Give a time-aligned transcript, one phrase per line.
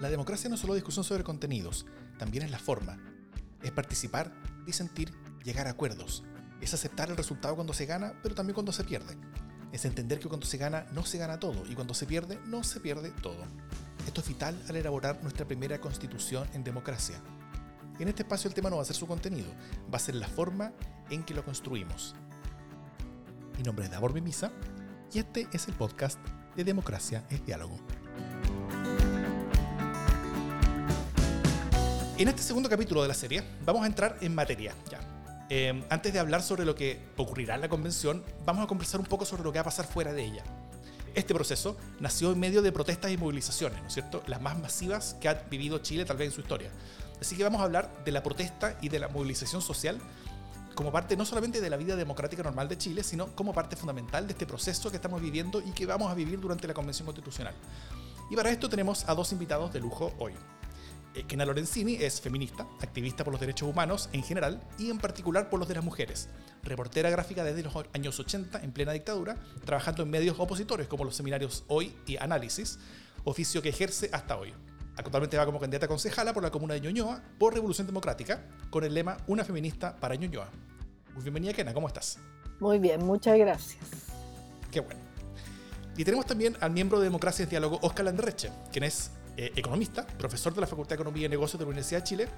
[0.00, 1.84] La democracia no es solo discusión sobre contenidos,
[2.18, 2.98] también es la forma.
[3.62, 4.32] Es participar,
[4.64, 5.12] disentir,
[5.44, 6.24] llegar a acuerdos.
[6.62, 9.18] Es aceptar el resultado cuando se gana, pero también cuando se pierde.
[9.72, 12.64] Es entender que cuando se gana no se gana todo y cuando se pierde no
[12.64, 13.44] se pierde todo.
[14.06, 17.20] Esto es vital al elaborar nuestra primera constitución en democracia.
[17.98, 19.52] En este espacio el tema no va a ser su contenido,
[19.92, 20.72] va a ser la forma
[21.10, 22.14] en que lo construimos.
[23.58, 24.50] Mi nombre es Davor Mimisa
[25.12, 26.18] y este es el podcast
[26.56, 27.78] de Democracia es Diálogo.
[32.20, 34.74] En este segundo capítulo de la serie vamos a entrar en materia.
[34.90, 35.00] Ya.
[35.48, 39.06] Eh, antes de hablar sobre lo que ocurrirá en la convención, vamos a conversar un
[39.06, 40.44] poco sobre lo que va a pasar fuera de ella.
[41.14, 44.22] Este proceso nació en medio de protestas y movilizaciones, ¿no es cierto?
[44.26, 46.70] Las más masivas que ha vivido Chile tal vez en su historia.
[47.22, 49.98] Así que vamos a hablar de la protesta y de la movilización social
[50.74, 54.26] como parte no solamente de la vida democrática normal de Chile, sino como parte fundamental
[54.26, 57.54] de este proceso que estamos viviendo y que vamos a vivir durante la Convención Constitucional.
[58.30, 60.34] Y para esto tenemos a dos invitados de lujo hoy.
[61.14, 65.50] Eh, Kena Lorenzini es feminista, activista por los derechos humanos en general y en particular
[65.50, 66.28] por los de las mujeres.
[66.62, 71.16] Reportera gráfica desde los años 80 en plena dictadura, trabajando en medios opositores como los
[71.16, 72.78] seminarios Hoy y Análisis,
[73.24, 74.54] oficio que ejerce hasta hoy.
[74.96, 78.84] Actualmente va como candidata a concejala por la comuna de Ñuñoa por Revolución Democrática con
[78.84, 80.48] el lema Una feminista para Ñuñoa.
[81.14, 82.18] Muy bienvenida, Kena, ¿cómo estás?
[82.60, 83.80] Muy bien, muchas gracias.
[84.70, 85.00] Qué bueno.
[85.96, 90.06] Y tenemos también al miembro de Democracia en Diálogo, Oscar Landerreche, quien es eh, economista,
[90.06, 92.28] profesor de la Facultad de Economía y Negocios de la Universidad de Chile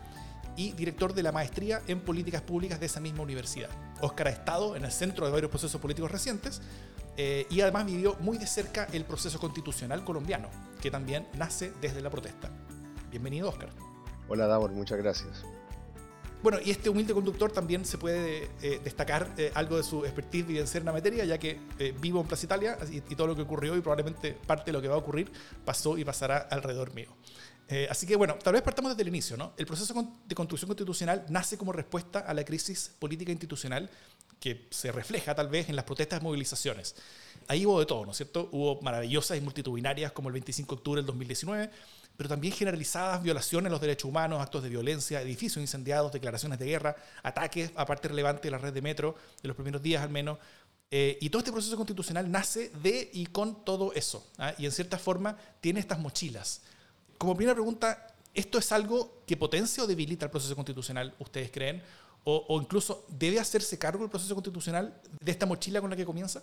[0.57, 3.71] y director de la maestría en políticas públicas de esa misma universidad.
[4.01, 6.61] Oscar ha estado en el centro de varios procesos políticos recientes
[7.17, 10.49] eh, y además vivió muy de cerca el proceso constitucional colombiano,
[10.81, 12.51] que también nace desde la protesta.
[13.11, 13.71] Bienvenido, Oscar.
[14.29, 15.45] Hola, Davor, muchas gracias.
[16.43, 20.45] Bueno, y este humilde conductor también se puede eh, destacar eh, algo de su expertise
[20.45, 23.37] vivenciar en la materia, ya que eh, vivo en Plaza Italia y, y, todo lo
[23.37, 25.31] que ocurrió y probablemente parte de lo que va a ocurrir
[25.65, 27.15] pasó y pasará alrededor mío.
[27.89, 29.53] así que bueno, tal vez partamos desde el inicio, ¿no?
[29.57, 29.95] El proceso
[30.27, 33.89] de construcción constitucional nace como respuesta a la crisis política institucional
[34.41, 36.97] que se refleja tal vez en las protestas y movilizaciones.
[37.47, 38.49] Ahí hubo de todo, ¿no es cierto?
[38.51, 41.71] Hubo maravillosas y multitudinarias como el 25 de octubre del 2019,
[42.17, 46.67] pero también generalizadas violaciones a los derechos humanos, actos de violencia, edificios incendiados, declaraciones de
[46.67, 50.11] guerra, ataques a parte relevante de la red de metro, de los primeros días al
[50.11, 50.39] menos.
[50.91, 54.27] Eh, y todo este proceso constitucional nace de y con todo eso.
[54.39, 54.55] ¿ah?
[54.59, 56.61] Y en cierta forma tiene estas mochilas.
[57.17, 61.83] Como primera pregunta, ¿esto es algo que potencia o debilita el proceso constitucional, ustedes creen?
[62.25, 66.05] O, o incluso, ¿debe hacerse cargo el proceso constitucional de esta mochila con la que
[66.05, 66.43] comienza?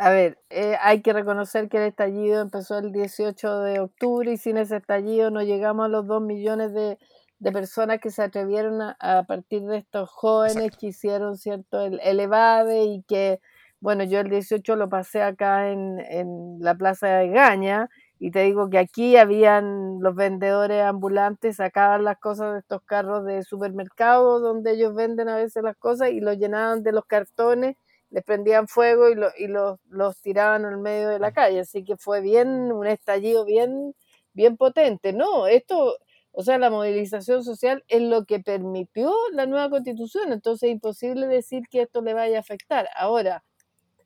[0.00, 4.36] A ver, eh, hay que reconocer que el estallido empezó el 18 de octubre y
[4.36, 6.98] sin ese estallido no llegamos a los 2 millones de,
[7.40, 10.78] de personas que se atrevieron a, a, partir de estos jóvenes Exacto.
[10.78, 13.40] que hicieron cierto el, el EVADE y que,
[13.80, 18.42] bueno, yo el 18 lo pasé acá en, en la plaza de Gaña y te
[18.42, 24.38] digo que aquí habían los vendedores ambulantes, sacaban las cosas de estos carros de supermercado
[24.38, 27.74] donde ellos venden a veces las cosas y los llenaban de los cartones
[28.10, 31.60] les prendían fuego y, lo, y los, los tiraban al medio de la calle.
[31.60, 33.94] Así que fue bien, un estallido bien,
[34.32, 35.12] bien potente.
[35.12, 35.96] No, esto,
[36.32, 41.26] o sea, la movilización social es lo que permitió la nueva constitución, entonces es imposible
[41.26, 42.88] decir que esto le vaya a afectar.
[42.96, 43.44] Ahora,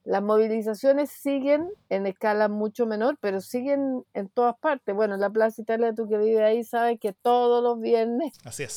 [0.05, 4.95] las movilizaciones siguen en escala mucho menor, pero siguen en todas partes.
[4.97, 8.33] Bueno, la Plaza Italia, tú que vives ahí, sabes que todos los viernes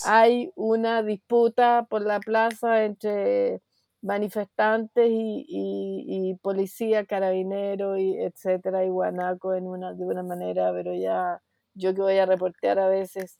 [0.06, 3.62] hay una disputa por la plaza entre
[4.06, 10.72] manifestantes y, y, y, policía, carabinero, y etcétera, y guanaco en una, de una manera,
[10.74, 11.42] pero ya
[11.74, 13.40] yo que voy a reportear a veces,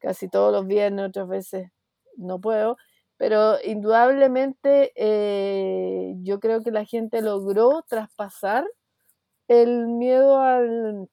[0.00, 1.70] casi todos los viernes, otras veces
[2.16, 2.76] no puedo,
[3.18, 8.66] pero indudablemente eh, yo creo que la gente logró traspasar
[9.48, 11.08] el miedo al,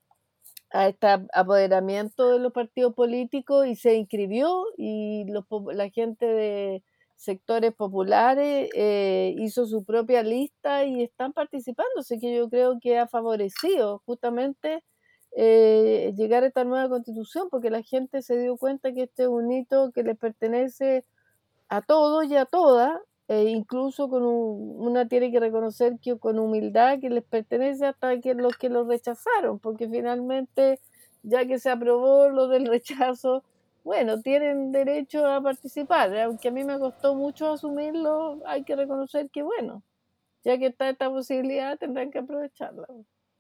[0.72, 6.84] a este apoderamiento de los partidos políticos y se inscribió y los, la gente de
[7.18, 12.98] sectores populares, eh, hizo su propia lista y están participando, así que yo creo que
[13.00, 14.84] ha favorecido justamente
[15.36, 19.30] eh, llegar a esta nueva constitución, porque la gente se dio cuenta que este es
[19.30, 21.04] un hito que les pertenece
[21.70, 26.40] a todos y a todas, e incluso con un, una tiene que reconocer que con
[26.40, 30.80] humildad que les pertenece hasta que los que lo rechazaron, porque finalmente
[31.24, 33.44] ya que se aprobó lo del rechazo,
[33.88, 39.30] bueno, tienen derecho a participar, aunque a mí me costó mucho asumirlo, hay que reconocer
[39.30, 39.82] que, bueno,
[40.44, 42.86] ya que está esta posibilidad, tendrán que aprovecharla.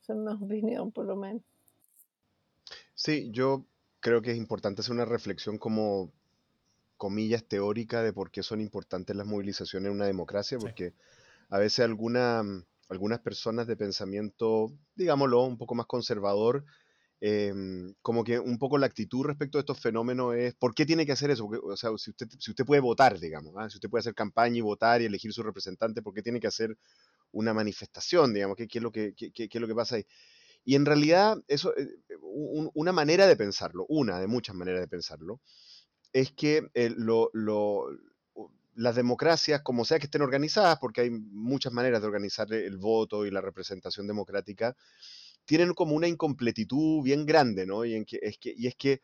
[0.01, 1.41] Esa es mi opinión, por lo menos.
[2.95, 3.65] Sí, yo
[3.99, 6.13] creo que es importante hacer una reflexión como
[6.95, 10.93] comillas teórica de por qué son importantes las movilizaciones en una democracia, porque
[11.49, 12.41] a veces alguna,
[12.87, 16.63] algunas personas de pensamiento, digámoslo, un poco más conservador,
[17.19, 21.03] Em, como que un poco la actitud respecto a estos fenómenos es, ¿por qué tiene
[21.03, 21.47] que hacer eso?
[21.47, 23.67] o sea, si usted, si usted puede votar, digamos, ¿ah?
[23.69, 26.47] si usted puede hacer campaña y votar y elegir su representante, ¿por qué tiene que
[26.47, 26.77] hacer
[27.31, 28.55] una manifestación, digamos?
[28.55, 30.05] ¿Qué, es, lo que, qué, es lo que pasa ahí?
[30.63, 31.87] Y en realidad, eso, eh,
[32.21, 35.39] una manera de pensarlo, una de muchas maneras de pensarlo,
[36.13, 37.31] es que eh, lo,
[38.75, 43.25] las democracias, como sea que estén organizadas, porque hay muchas maneras de organizar el voto
[43.25, 44.75] y la representación democrática,
[45.47, 47.85] tienen como una incompletitud bien grande, ¿no?
[47.85, 49.01] Y, en que, es, que, y es que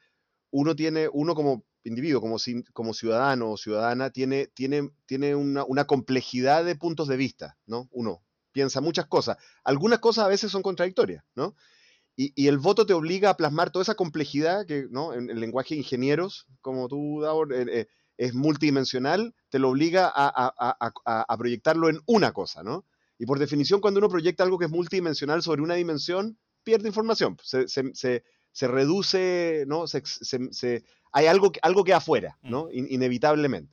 [0.52, 2.38] uno tiene, uno como individuo, como,
[2.74, 7.88] como ciudadano o ciudadana, tiene, tiene, tiene una, una, complejidad de puntos de vista, ¿no?
[7.92, 9.38] Uno piensa muchas cosas.
[9.64, 11.56] Algunas cosas a veces son contradictorias, ¿no?
[12.16, 15.14] Y, y el voto te obliga a plasmar toda esa complejidad que, ¿no?
[15.14, 17.88] En el lenguaje de ingenieros, como tú, Davor, eh, eh,
[18.18, 22.86] es multidimensional, te lo obliga a, a, a, a proyectarlo en una cosa, ¿no?
[23.18, 27.38] Y por definición, cuando uno proyecta algo que es multidimensional sobre una dimensión, pierde información,
[27.44, 29.86] se, se, se, reduce, ¿no?
[31.12, 32.50] hay algo, algo que afuera, mm.
[32.50, 32.68] ¿no?
[32.72, 33.72] inevitablemente.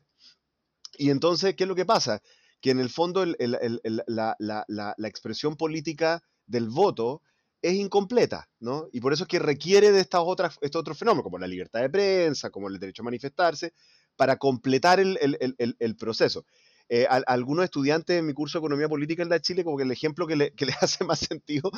[0.99, 2.21] Y entonces, ¿qué es lo que pasa?
[2.61, 7.23] Que en el fondo el, el, la, la, la, la, expresión política del voto
[7.63, 8.89] es incompleta, ¿no?
[8.93, 11.81] Y por eso es que requiere de estas otras, estos otros fenómenos, como la libertad
[11.81, 13.73] de prensa, como el derecho a manifestarse,
[14.17, 16.45] para completar el, proceso.
[16.93, 19.93] Eh, algunos estudiantes en mi curso de Economía Política en la Chile, como que el
[19.93, 21.71] ejemplo que, le, les hace más sentido,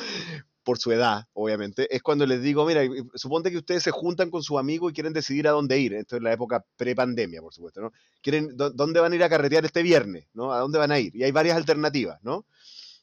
[0.63, 2.81] por su edad, obviamente, es cuando les digo, mira,
[3.13, 5.93] suponte que ustedes se juntan con su amigo y quieren decidir a dónde ir.
[5.93, 7.91] Esto es la época pre-pandemia, por supuesto, ¿no?
[8.23, 10.25] Quieren, ¿Dónde van a ir a carretear este viernes?
[10.33, 10.51] ¿no?
[10.51, 11.15] ¿A dónde van a ir?
[11.15, 12.47] Y hay varias alternativas, ¿no?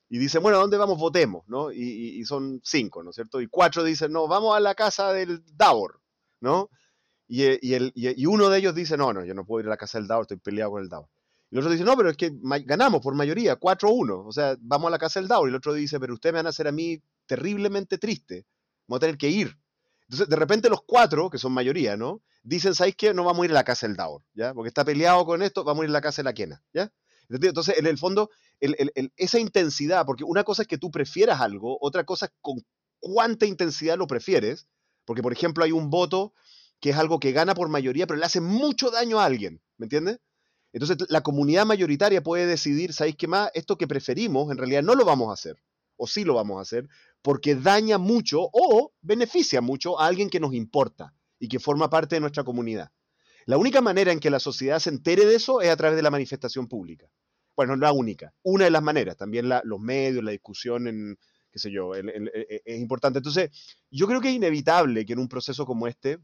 [0.08, 0.98] Y dicen, bueno, ¿a dónde vamos?
[0.98, 1.70] Votemos, ¿no?
[1.70, 3.40] Y, son cinco, ¿no es cierto?
[3.40, 6.00] Y cuatro dicen, no, vamos a la casa del Davor,
[6.40, 6.70] ¿no?
[7.28, 9.76] Y, el, y, uno de ellos dice, no, no, yo no puedo ir a la
[9.76, 11.08] casa del Davor, estoy peleado con el Davor.
[11.50, 12.30] Y el otro dice, no, pero es que
[12.64, 14.24] ganamos por mayoría, 4-1.
[14.26, 15.46] O sea, vamos a la casa del Dow.
[15.46, 18.46] Y el otro dice, pero ustedes me van a hacer a mí terriblemente triste.
[18.86, 19.58] Vamos a tener que ir.
[20.02, 22.22] Entonces, de repente los cuatro, que son mayoría, ¿no?
[22.42, 23.14] Dicen, ¿sabéis qué?
[23.14, 24.54] No vamos a ir a la casa del Daur, ¿ya?
[24.54, 26.92] Porque está peleado con esto, vamos a ir a la casa de la Quena, ¿ya?
[27.28, 28.30] Entonces, en el fondo,
[29.16, 32.60] esa intensidad, porque una cosa es que tú prefieras algo, otra cosa es con
[32.98, 34.66] cuánta intensidad lo prefieres,
[35.04, 36.32] porque, por ejemplo, hay un voto
[36.80, 39.86] que es algo que gana por mayoría, pero le hace mucho daño a alguien, ¿me
[39.86, 40.18] entiendes?
[40.72, 43.50] Entonces la comunidad mayoritaria puede decidir, ¿sabéis qué más?
[43.54, 45.62] Esto que preferimos, en realidad no lo vamos a hacer,
[45.96, 46.88] o sí lo vamos a hacer,
[47.22, 52.16] porque daña mucho o beneficia mucho a alguien que nos importa y que forma parte
[52.16, 52.90] de nuestra comunidad.
[53.46, 56.02] La única manera en que la sociedad se entere de eso es a través de
[56.02, 57.10] la manifestación pública.
[57.56, 61.18] Bueno, no la única, una de las maneras, también los medios, la discusión en,
[61.50, 63.18] qué sé yo, e, e, es importante.
[63.18, 63.50] Entonces,
[63.90, 66.18] yo creo que es inevitable que en un proceso como este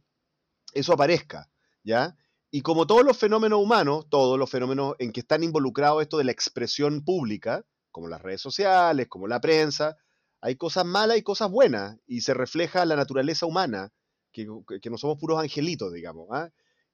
[0.72, 1.50] eso aparezca,
[1.82, 2.16] ¿ya?
[2.56, 6.25] Y como todos los fenómenos humanos, todos los fenómenos en que están involucrados esto de
[6.25, 9.99] la expresión pública, como las redes sociales, como la prensa,
[10.41, 13.93] hay cosas malas y cosas buenas, y se refleja la naturaleza humana,
[14.32, 14.47] que,
[14.81, 16.29] que no somos puros angelitos, digamos,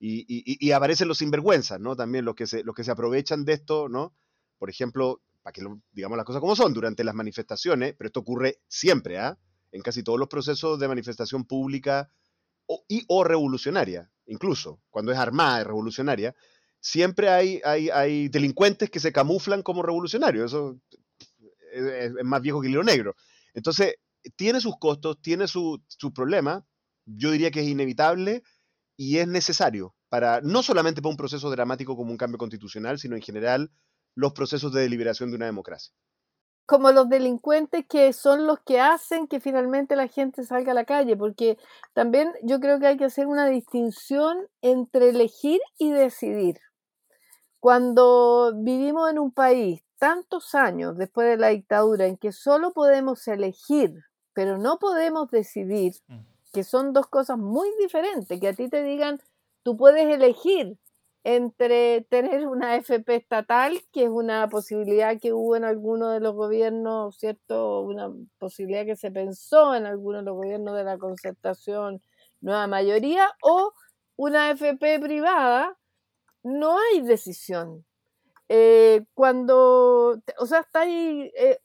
[0.00, 1.94] y, y, y, aparecen los sinvergüenzas, ¿no?
[1.94, 4.16] También los que, se, los que se aprovechan de esto, ¿no?
[4.58, 5.62] Por ejemplo, para que
[5.92, 9.38] digamos las cosas como son, durante las manifestaciones, pero esto ocurre siempre, ¿ah?
[9.70, 12.10] En casi todos los procesos de manifestación pública
[12.88, 16.34] y o revolucionaria, incluso cuando es armada y revolucionaria,
[16.80, 20.52] siempre hay, hay, hay delincuentes que se camuflan como revolucionarios.
[20.52, 20.78] Eso
[21.72, 23.14] es, más viejo que el hilo negro.
[23.54, 23.94] Entonces,
[24.36, 26.62] tiene sus costos, tiene sus su problemas.
[27.04, 28.42] Yo diría que es inevitable
[28.96, 33.16] y es necesario para no solamente para un proceso dramático como un cambio constitucional, sino
[33.16, 33.72] en general
[34.14, 35.92] los procesos de deliberación de una democracia
[36.66, 40.84] como los delincuentes que son los que hacen que finalmente la gente salga a la
[40.84, 41.58] calle, porque
[41.92, 46.58] también yo creo que hay que hacer una distinción entre elegir y decidir.
[47.60, 53.26] Cuando vivimos en un país tantos años después de la dictadura en que solo podemos
[53.28, 53.92] elegir,
[54.32, 56.18] pero no podemos decidir, mm.
[56.52, 59.20] que son dos cosas muy diferentes, que a ti te digan,
[59.62, 60.76] tú puedes elegir
[61.24, 66.34] entre tener una FP estatal, que es una posibilidad que hubo en alguno de los
[66.34, 67.80] gobiernos, ¿cierto?
[67.82, 72.02] Una posibilidad que se pensó en algunos de los gobiernos de la concertación
[72.40, 73.72] nueva mayoría, o
[74.16, 75.78] una FP privada,
[76.42, 77.84] no hay decisión.
[78.48, 81.60] Eh, cuando, o sea, está eh,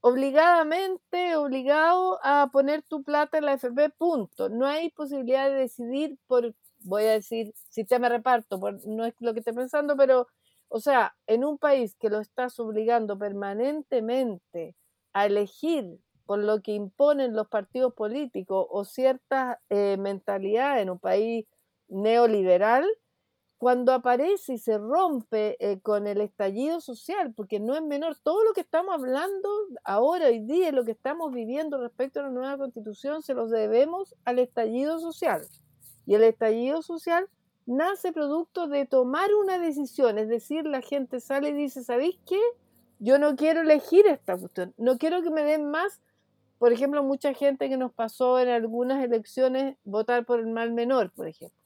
[0.00, 4.48] obligadamente obligado a poner tu plata en la FP, punto.
[4.48, 9.32] No hay posibilidad de decidir por voy a decir sistema de reparto, no es lo
[9.32, 10.26] que estoy pensando, pero,
[10.68, 14.74] o sea, en un país que lo estás obligando permanentemente
[15.12, 20.98] a elegir por lo que imponen los partidos políticos o ciertas eh, mentalidades en un
[20.98, 21.46] país
[21.88, 22.86] neoliberal,
[23.62, 28.42] cuando aparece y se rompe eh, con el estallido social, porque no es menor, todo
[28.42, 29.48] lo que estamos hablando
[29.84, 34.16] ahora, hoy día, lo que estamos viviendo respecto a la nueva constitución, se los debemos
[34.24, 35.46] al estallido social.
[36.06, 37.28] Y el estallido social
[37.66, 42.40] nace producto de tomar una decisión, es decir, la gente sale y dice, ¿sabéis qué?
[42.98, 46.00] Yo no quiero elegir esta cuestión, no quiero que me den más,
[46.58, 51.10] por ejemplo, mucha gente que nos pasó en algunas elecciones votar por el mal menor,
[51.10, 51.62] por ejemplo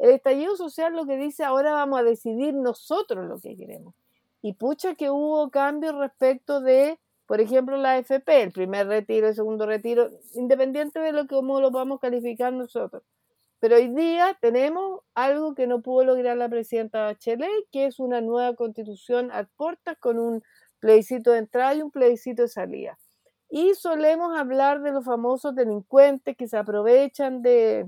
[0.00, 3.94] el estallido social lo que dice ahora vamos a decidir nosotros lo que queremos.
[4.40, 9.34] Y pucha que hubo cambios respecto de, por ejemplo, la AFP, el primer retiro, el
[9.34, 13.02] segundo retiro, independiente de lo que cómo lo vamos a calificar nosotros.
[13.60, 18.20] Pero hoy día tenemos algo que no pudo lograr la presidenta Bachelet, que es una
[18.20, 20.42] nueva constitución a puertas con un
[20.80, 22.98] plebiscito de entrada y un plebiscito de salida.
[23.50, 27.86] Y solemos hablar de los famosos delincuentes que se aprovechan de,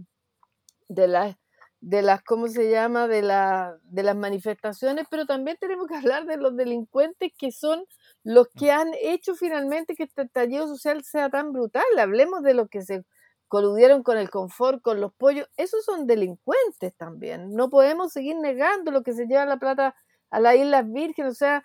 [0.89, 1.37] de las
[1.83, 6.27] de las, ¿cómo se llama?, de, la, de las manifestaciones, pero también tenemos que hablar
[6.27, 7.85] de los delincuentes que son
[8.23, 11.83] los que han hecho finalmente que este estallido social sea tan brutal.
[11.99, 13.05] Hablemos de los que se
[13.53, 15.47] coludieron con el confort, con los pollos.
[15.59, 17.53] Esos son delincuentes también.
[17.55, 19.95] No podemos seguir negando lo que se lleva la plata
[20.31, 21.33] a las Islas Vírgenes.
[21.33, 21.63] O sea,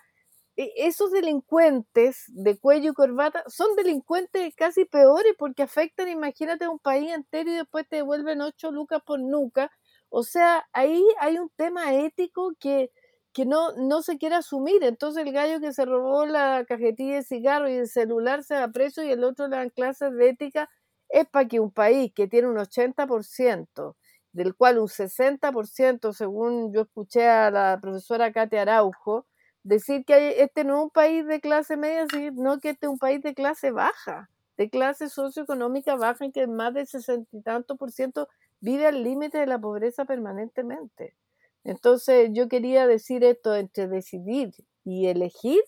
[0.58, 6.70] e, esos delincuentes de cuello y corbata son delincuentes casi peores porque afectan, imagínate, a
[6.70, 9.72] un país entero y después te devuelven ocho lucas por nuca
[10.10, 12.92] o sea, ahí hay un tema ético que,
[13.34, 14.84] que no, no se quiere asumir.
[14.84, 18.70] Entonces el gallo que se robó la cajetilla de cigarro y el celular se da
[18.70, 20.70] preso y el otro le dan clases de ética,
[21.10, 23.96] es para que un país que tiene un 80%,
[24.32, 29.26] del cual un 60%, según yo escuché a la profesora Katia Araujo,
[29.64, 33.00] decir que este no es un país de clase media, sino que este es un
[33.00, 37.78] país de clase baja, de clase socioeconómica baja, en que más del sesenta y tanto
[37.78, 38.28] por ciento
[38.60, 41.16] vive al límite de la pobreza permanentemente.
[41.64, 45.62] Entonces yo quería decir esto, entre decidir y elegir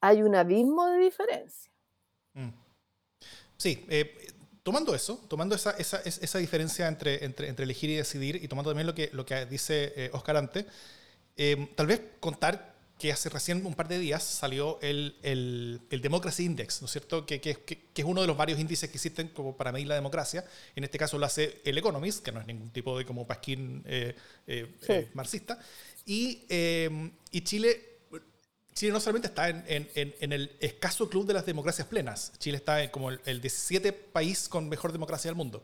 [0.00, 1.70] hay un abismo de diferencia.
[2.32, 2.48] Mm.
[3.56, 4.16] Sí, eh,
[4.70, 8.70] tomando eso, tomando esa, esa, esa diferencia entre, entre, entre, elegir y decidir y tomando
[8.70, 10.64] también lo que, lo que dice eh, Oscar ante,
[11.36, 16.00] eh, tal vez contar que hace recién un par de días salió el, el, el
[16.02, 17.24] Democracy Index, ¿no es cierto?
[17.24, 19.94] Que, que, que, es uno de los varios índices que existen como para medir la
[19.94, 20.44] democracia.
[20.76, 23.82] En este caso lo hace el Economist, que no es ningún tipo de como pasquín
[23.86, 24.14] eh,
[24.46, 25.58] eh, eh, marxista.
[26.04, 26.44] Y,
[27.30, 27.89] y, Chile,
[28.80, 32.56] Chile no solamente está en, en, en, el escaso club de las democracias plenas, Chile
[32.56, 35.62] está en como el, el 17 país con mejor democracia del mundo.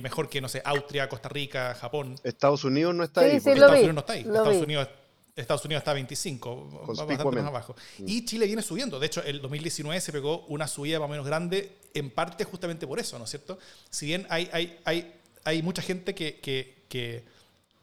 [0.00, 2.14] mejor que, no sé, Austria, Costa Rica, Japón.
[2.22, 3.38] Estados Unidos no está ahí.
[3.38, 4.20] Estados Unidos no está ahí.
[4.20, 4.88] Estados Unidos
[5.34, 7.74] Estados Unidos está a 25, bastante más abajo.
[7.98, 8.04] Mm.
[8.06, 9.00] Y Chile viene subiendo.
[9.00, 12.86] De hecho, el 2019 se pegó una subida más o menos grande, en parte justamente
[12.86, 13.58] por eso, ¿no es cierto?
[13.90, 17.24] Si bien hay, hay, hay, hay mucha gente que, que, que,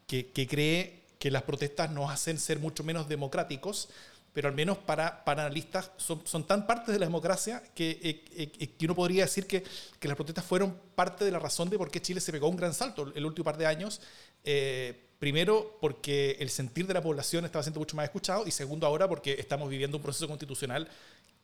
[0.06, 3.90] que, cree que las protestas nos hacen ser mucho menos democráticos,
[4.32, 8.84] pero al menos para, analistas son, tan parte de la democracia que, eh, eh, que
[8.84, 9.64] uno podría decir que,
[10.02, 12.74] las protestas fueron parte de la razón de por qué Chile se pegó un gran
[12.74, 14.00] salto el último par de años.
[14.44, 18.86] Eh, Primero, porque el sentir de la población estaba siendo mucho más escuchado y segundo,
[18.86, 20.88] ahora porque estamos viviendo un proceso constitucional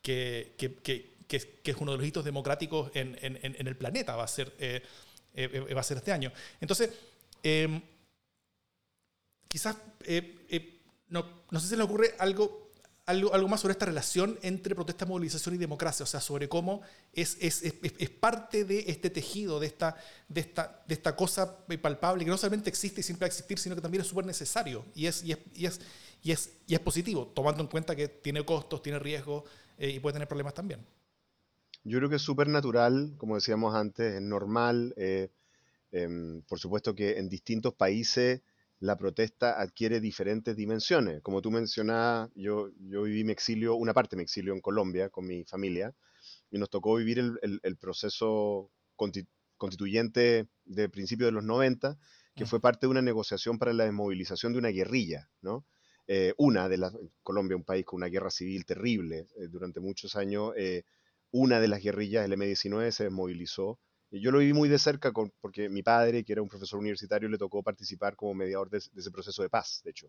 [0.01, 4.29] que, que, es uno de los hitos democráticos en, en, en el planeta, va a
[4.29, 4.83] ser, eh,
[5.35, 6.33] eh, va a ser este año.
[6.59, 6.89] Entonces,
[7.43, 7.83] eh,
[9.47, 12.66] quizás, eh, no, no sé si le ocurre algo
[13.07, 16.83] algo, algo más sobre esta relación entre protesta, movilización y democracia, o sea, sobre cómo
[17.13, 19.97] es, es, es, parte de este tejido, de esta,
[20.29, 23.59] de, esta, de esta cosa palpable que no solamente existe y siempre va a existir,
[23.59, 25.81] sino que también es súper necesario y es, y, es, y, es,
[26.23, 29.45] y, es, y es positivo, tomando en cuenta que tiene costos, tiene riesgos
[29.79, 30.85] eh, y puede tener problemas también.
[31.85, 34.93] Yo creo que es súper natural, como decíamos antes, es normal.
[34.97, 35.29] Eh,
[35.93, 38.41] eh, por supuesto que en distintos países
[38.79, 41.23] la protesta adquiere diferentes dimensiones.
[41.23, 45.09] Como tú mencionabas, yo, yo viví mi exilio, una parte de mi exilio en Colombia
[45.09, 45.95] con mi familia,
[46.51, 48.71] y nos tocó vivir el, proceso
[49.57, 51.99] constituyente de principios de los 90,
[52.35, 55.67] que fue parte de una negociación para la desmovilización de una guerrilla, ¿no?
[56.09, 56.93] Eh, una de las,
[57.23, 60.85] Colombia, un país con una guerra civil terrible eh, durante muchos años, eh,
[61.33, 63.81] una de las guerrillas, el M-19, se desmovilizó
[64.11, 67.39] yo lo viví muy de cerca porque mi padre, que era un profesor universitario, le
[67.39, 70.09] tocó participar como mediador de, ese proceso de paz, de hecho.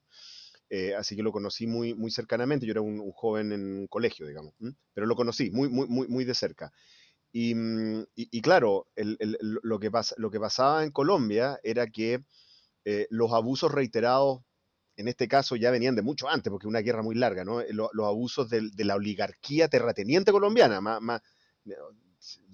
[0.70, 2.66] Eh, así que lo conocí muy, muy cercanamente.
[2.66, 4.54] Yo era un, joven en un colegio, digamos,
[4.94, 6.72] pero lo conocí muy, muy, muy, muy de cerca.
[7.32, 8.06] Y, mm,
[8.42, 12.24] claro, lo, que lo que pasaba en Colombia era que
[12.86, 14.42] eh, los abusos reiterados,
[14.96, 17.62] en este caso ya venían de mucho antes, porque una guerra muy larga, ¿no?
[17.70, 21.22] Los, abusos de, la oligarquía terrateniente colombiana, más, más,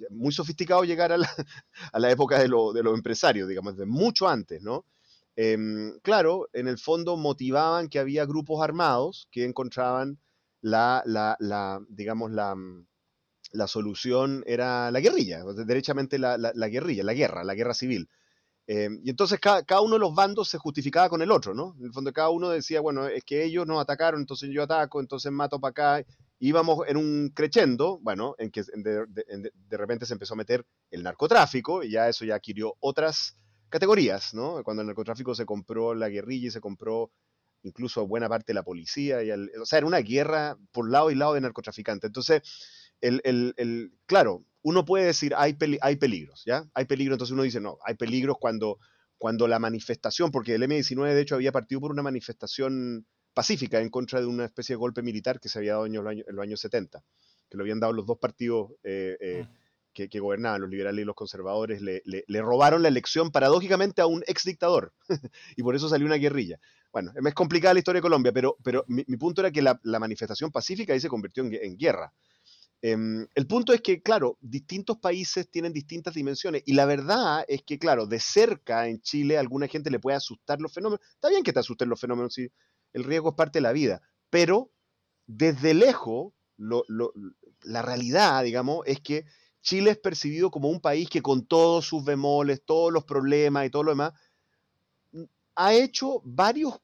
[0.09, 1.27] muy sofisticado llegar a la,
[2.11, 4.85] época de, los empresarios, digamos, de mucho antes, ¿no?
[5.35, 10.19] em, claro, en el fondo motivaban que había grupos armados que encontraban
[10.61, 12.85] la, la, la digamos, la, mm,
[13.53, 18.09] la solución era la guerrilla, derechamente la, la, guerrilla, la guerra, la guerra civil.
[18.65, 21.75] Eh, y entonces cada, cada, uno de los bandos se justificaba con el otro, ¿no?
[21.77, 24.99] En el fondo cada uno decía, bueno, es que ellos nos atacaron, entonces yo ataco,
[24.99, 26.05] entonces mato para acá.
[26.39, 31.83] Íbamos en un crescendo, bueno, en que de, repente se empezó a meter el narcotráfico
[31.83, 33.37] y ya eso ya adquirió otras
[33.69, 34.61] categorías, ¿no?
[34.63, 37.11] Cuando el narcotráfico se compró la guerrilla y se compró
[37.63, 41.15] incluso buena parte de la policía, y o sea, era una guerra por lado y
[41.15, 42.09] lado de narcotraficantes.
[42.09, 42.41] Entonces,
[42.99, 46.65] el, el, el, claro, uno puede decir, hay, hay peligros, ¿ya?
[46.73, 48.79] Hay peligros, entonces uno dice, no, hay peligros cuando,
[49.17, 53.89] cuando la manifestación, porque el M-19 de hecho había partido por una manifestación pacífica en
[53.89, 56.35] contra de una especie de golpe militar que se había dado en los años, en
[56.35, 57.03] los años 70,
[57.49, 59.93] que lo habían dado los dos partidos eh, eh, mm.
[59.93, 64.01] que, que, gobernaban, los liberales y los conservadores, le, le, le robaron la elección paradójicamente
[64.01, 64.93] a un ex dictador,
[65.55, 66.59] y por eso salió una guerrilla.
[66.91, 69.79] Bueno, es complicada la historia de Colombia, pero, pero mi, mi punto era que la,
[69.83, 72.13] la, manifestación pacífica ahí se convirtió en, en guerra.
[72.85, 77.63] Em, el punto es que, claro, distintos países tienen distintas dimensiones y la verdad es
[77.63, 80.99] que, claro, de cerca en Chile a alguna gente le puede asustar los fenómenos.
[81.13, 82.51] Está bien que te asusten los fenómenos, si
[82.93, 84.71] el riesgo es parte de la vida, pero
[85.27, 89.25] desde lejos, la realidad, digamos, es que
[89.61, 93.69] Chile es percibido como un país que con todos sus bemoles, todos los problemas y
[93.69, 94.13] todo lo demás,
[95.55, 96.79] ha hecho varios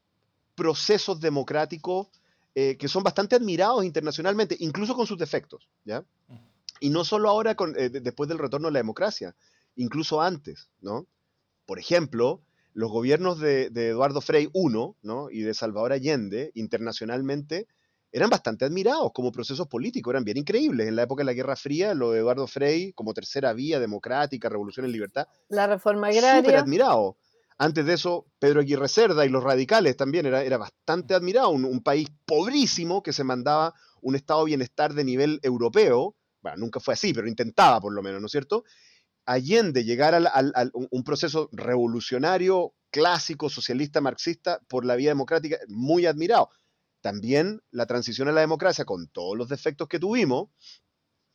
[0.55, 2.07] procesos democráticos
[2.55, 6.03] eh, que son bastante admirados internacionalmente, incluso con sus defectos, ¿ya?
[6.79, 9.35] Y no solo ahora, con, eh, después del retorno a la democracia,
[9.75, 11.05] incluso antes, ¿no?
[11.65, 12.41] Por ejemplo,
[12.73, 15.29] los gobiernos de, Eduardo Frei I ¿no?
[15.31, 17.67] y de Salvador Allende, internacionalmente,
[18.11, 20.87] eran bastante admirados como procesos políticos, eran bien increíbles.
[20.87, 24.49] En la época de la Guerra Fría, lo de Eduardo Frei como tercera vía democrática,
[24.49, 25.27] revolución en libertad.
[25.49, 26.41] La reforma agraria.
[26.41, 27.17] Súper admirado.
[27.61, 31.83] Antes de eso, Pedro Aguirre Cerda y los radicales también era, era bastante admirado, un,
[31.83, 36.93] país pobrísimo que se mandaba un estado de bienestar de nivel europeo, bueno, nunca fue
[36.93, 38.63] así, pero intentaba por lo menos, ¿no es cierto?
[39.29, 46.49] Allende llegar a un proceso revolucionario, clásico, socialista, marxista, por la vía democrática, muy admirado.
[47.01, 50.49] También la transición a la democracia, con todos los defectos que tuvimos,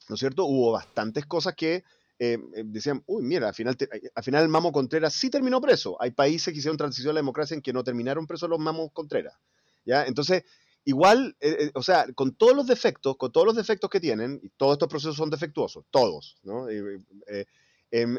[0.09, 0.45] ¿no es cierto?
[0.45, 1.85] Hubo bastantes cosas que
[2.19, 5.97] eh, eh, decían, uy, mira, al final, eh, al final Mamo Contreras sí terminó preso.
[6.01, 8.91] Hay países que hicieron transición a la democracia en que no terminaron presos los Mamos
[8.93, 9.39] Contreras.
[9.85, 10.05] ¿ya?
[10.05, 10.43] Entonces,
[10.85, 11.37] igual,
[11.75, 14.89] o sea, con todos los defectos, con todos los defectos que tienen, y todos estos
[14.89, 16.67] procesos son defectuosos, todos, ¿no?
[17.97, 18.19] Em,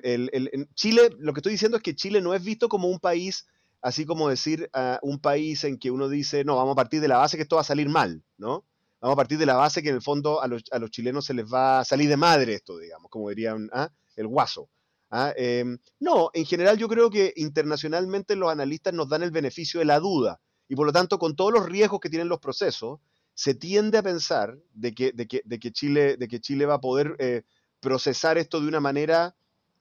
[0.74, 3.46] Chile, lo que estoy diciendo es que Chile no es visto como un país,
[3.82, 7.10] así como decir uh, un país en que uno dice, no, vamos a partir de
[7.10, 8.64] la base que esto va a salir mal, ¿no?
[9.02, 11.26] Vamos a partir de la base que en el fondo a los, a los chilenos
[11.26, 13.90] se les va a salir de madre esto, digamos, como dirían ¿ah?
[14.16, 14.70] el guaso.
[15.12, 15.34] ¿ah?
[15.36, 19.86] Em, no, en general yo creo que internacionalmente los analistas nos dan el beneficio de
[19.88, 23.00] la duda y por lo tanto con todos los riesgos que tienen los procesos,
[23.34, 26.76] se tiende a pensar de que, de que, de que, Chile, de que Chile va
[26.76, 27.44] a poder eh,
[27.82, 29.36] procesar esto de una manera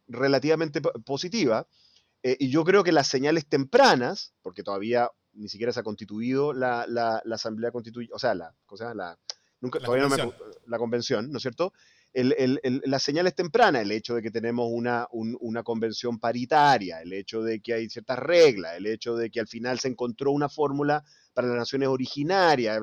[0.08, 1.66] relativamente positiva.
[2.22, 6.52] Eh, y yo creo que las señales tempranas, porque todavía ni siquiera se ha constituido
[6.52, 8.54] la, la, Asamblea Constituyente, o sea, la,
[8.94, 9.18] la,
[9.60, 10.28] nunca, la todavía convención.
[10.28, 11.72] no me, la convención, ¿no es cierto?
[12.12, 16.20] El, el, el, las señales tempranas, el hecho de que tenemos una, un, una convención
[16.20, 19.88] paritaria, el hecho de que hay ciertas reglas, el hecho de que al final se
[19.88, 22.80] encontró una fórmula para las naciones originarias,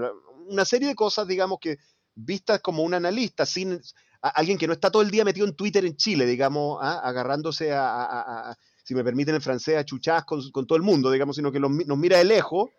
[0.47, 1.77] una serie de cosas, digamos, que
[2.13, 3.79] vistas como un analista, sin
[4.21, 6.99] alguien que no está todo el día metido en Twitter en Chile, digamos, ¿ah?
[7.03, 11.35] agarrándose a, si me permiten el francés, a chuchás con, con todo el mundo, digamos,
[11.35, 12.69] sino que nos mira de lejos,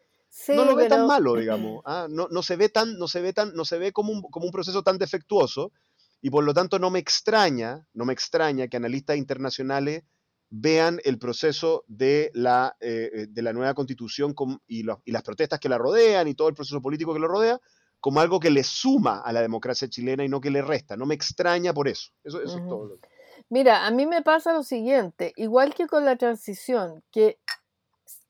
[0.49, 1.83] no lo ve tan malo, digamos.
[1.85, 2.07] ¿ah?
[2.09, 4.47] No, no, se ve tan, no se ve tan, no se ve como un, como
[4.47, 5.73] un proceso tan defectuoso,
[6.21, 10.05] y por lo tanto no me extraña, no me extraña que analistas internacionales
[10.51, 14.35] vean el proceso de la, eh, eh, de la nueva constitución
[14.69, 17.59] y, y, las protestas que la rodean y todo el proceso político que lo rodea
[18.03, 20.97] como algo que le suma a la democracia chilena y no que le resta.
[20.97, 22.11] No me extraña por eso.
[22.25, 22.87] Eso, eso es todo.
[22.87, 23.09] Lo que...
[23.49, 27.39] Mira, a mí me pasa lo siguiente, igual que con la transición, que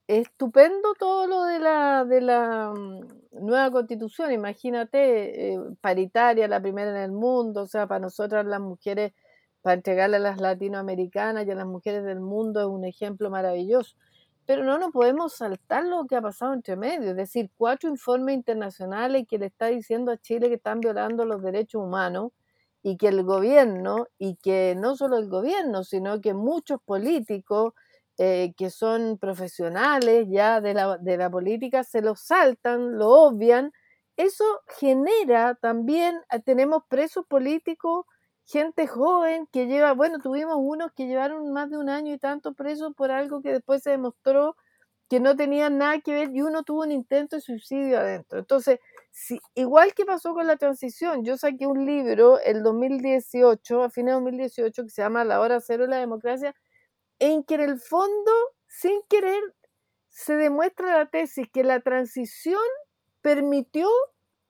[0.05, 6.91] estupendo todo lo de la, de la mm, nueva constitución, imagínate, eh, paritaria, la primera
[6.91, 9.13] en el mundo, o sea, para nosotras las mujeres,
[9.63, 13.95] para entregarle a las latinoamericanas y a las mujeres del mundo es un ejemplo maravilloso.
[14.45, 18.35] Pero no nos podemos saltar lo que ha pasado entre medio, es decir, cuatro informes
[18.35, 22.31] internacionales que le está diciendo a Chile que están violando los derechos humanos
[22.81, 27.73] y que el gobierno, y que no solo el gobierno, sino que muchos políticos
[28.17, 33.71] eh, que son profesionales ya de la, de la política se lo saltan, lo obvian,
[34.17, 34.43] eso
[34.79, 38.05] genera también, eh, tenemos presos políticos,
[38.45, 42.53] gente joven que lleva, bueno, tuvimos unos que llevaron más de un año y tanto
[42.53, 44.55] presos por algo que después se demostró
[45.09, 48.39] que no tenían nada que ver y uno tuvo un intento de suicidio adentro.
[48.39, 48.79] Entonces,
[49.11, 54.11] si, igual que pasó con la transición, yo saqué un libro el 2018, a fines
[54.11, 56.55] de 2018, que se llama La hora cero de la democracia,
[57.19, 58.31] en que en el fondo,
[58.67, 59.41] sin querer,
[60.09, 62.61] se demuestra la tesis que la transición
[63.21, 63.87] permitió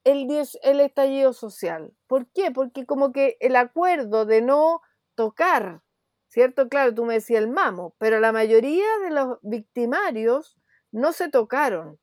[0.04, 0.28] el,
[0.62, 1.92] el estallido social.
[2.06, 2.50] ¿Por qué?
[2.50, 4.80] Porque como que el acuerdo de no
[5.14, 5.82] tocar,
[6.28, 6.68] ¿cierto?
[6.68, 10.58] Claro, tú me decías el mamo, pero la mayoría de los victimarios
[10.92, 11.98] no se tocaron.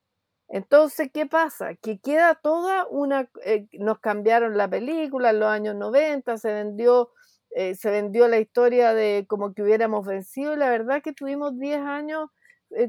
[0.50, 1.76] Entonces, ¿qué pasa?
[1.76, 3.30] Que queda toda una...
[3.46, 7.12] Eh, nos cambiaron la película en los años 90, se vendió,
[7.52, 11.58] eh, se vendió la historia de como que hubiéramos vencido y la verdad que tuvimos
[11.58, 12.30] 10 años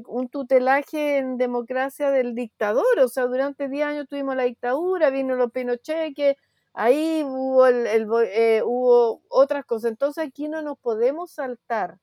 [0.07, 5.35] un tutelaje en democracia del dictador, o sea, durante 10 años tuvimos la dictadura, vino
[5.35, 6.37] los Pinochet, que
[6.73, 9.91] ahí hubo, el, eh, hubo otras cosas.
[9.91, 11.99] Entonces aquí no nos podemos saltar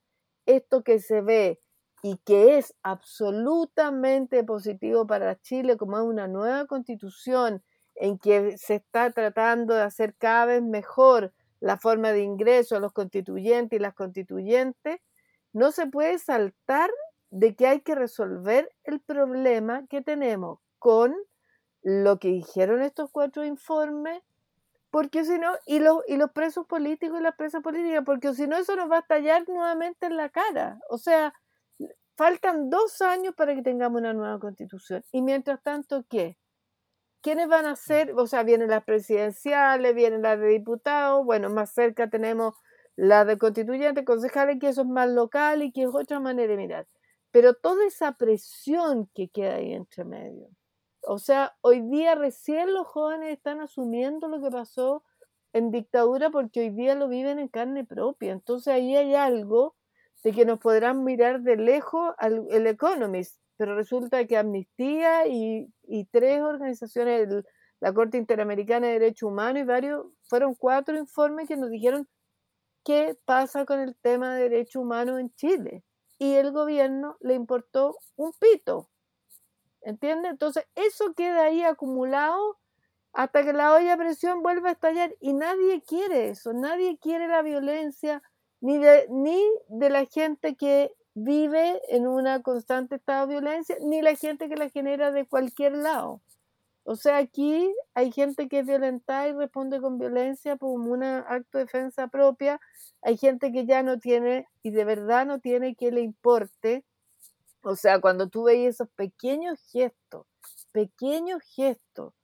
[0.46, 1.60] esto que se ve
[2.02, 7.62] y que es absolutamente positivo para Chile como es una nueva constitución
[7.94, 12.80] en que se está tratando de hacer cada vez mejor la forma de ingreso a
[12.80, 14.98] los constituyentes y las constituyentes,
[15.52, 16.90] no se puede saltar
[17.30, 21.14] de que hay que resolver el problema que tenemos con
[21.82, 24.22] lo que dijeron estos cuatro informes,
[24.90, 28.46] porque si no, y los, y los presos políticos y las presas políticas, porque si
[28.46, 30.78] no eso nos va a estallar nuevamente en la cara.
[30.90, 31.32] O sea,
[32.16, 35.04] faltan dos años para que tengamos una nueva constitución.
[35.12, 36.36] Y mientras tanto, ¿qué?
[37.22, 38.12] ¿Quiénes van a ser?
[38.16, 42.54] O sea, vienen las presidenciales, vienen las de diputados, bueno, más cerca tenemos
[42.96, 46.56] las de constituyentes, concejales, que eso es más local y que es otra manera de
[46.56, 46.86] mirar
[47.30, 50.48] pero toda esa presión que queda ahí entre medio.
[51.02, 55.04] O sea, hoy día recién los jóvenes están asumiendo lo que pasó
[55.52, 58.32] en dictadura porque hoy día lo viven en carne propia.
[58.32, 59.76] Entonces ahí hay algo
[60.22, 65.72] de que nos podrán mirar de lejos al, el Economist, pero resulta que Amnistía y,
[65.84, 67.28] y tres organizaciones,
[67.80, 72.06] la Corte Interamericana de Derechos Humanos y varios, fueron cuatro informes que nos dijeron
[72.84, 75.84] qué pasa con el tema de derechos humanos en Chile
[76.20, 78.90] y el gobierno le importó un pito.
[79.80, 80.30] ¿Entiendes?
[80.30, 82.58] Entonces eso queda ahí acumulado
[83.14, 87.26] hasta que la olla de presión vuelva a estallar y nadie quiere eso, nadie quiere
[87.26, 88.22] la violencia
[88.60, 94.02] ni de, ni de la gente que vive en un constante estado de violencia, ni
[94.02, 96.20] la gente que la genera de cualquier lado.
[96.84, 101.58] O sea, aquí hay gente que es violentada y responde con violencia como un acto
[101.58, 102.60] de defensa propia.
[103.02, 106.84] Hay gente que ya no tiene y de verdad no tiene que le importe.
[107.62, 110.26] O sea, cuando tú veis esos pequeños gestos,
[110.72, 112.14] pequeños gestos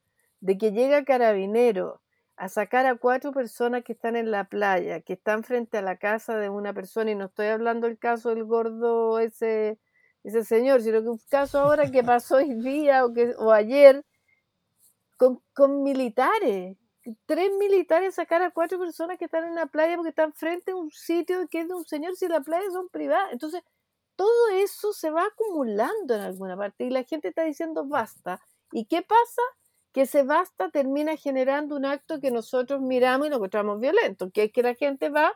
[0.40, 2.01] de que llega carabinero
[2.37, 5.97] a sacar a cuatro personas que están en la playa, que están frente a la
[5.97, 9.79] casa de una persona, y no estoy hablando del caso del gordo ese,
[10.23, 14.05] ese señor, sino que un caso ahora que pasó hoy día o, que, o ayer,
[15.16, 16.76] con, militares.
[17.24, 20.76] Tres militares sacar a cuatro personas que están en la playa porque están frente a
[20.76, 23.33] un sitio que es de un señor si las playas son privadas.
[23.33, 23.62] Entonces,
[24.16, 28.40] todo eso se va acumulando en alguna parte y la gente está diciendo basta.
[28.72, 29.42] ¿Y qué pasa?
[29.92, 34.44] Que ese basta termina generando un acto que nosotros miramos y lo encontramos violento, que
[34.44, 35.33] es que la gente va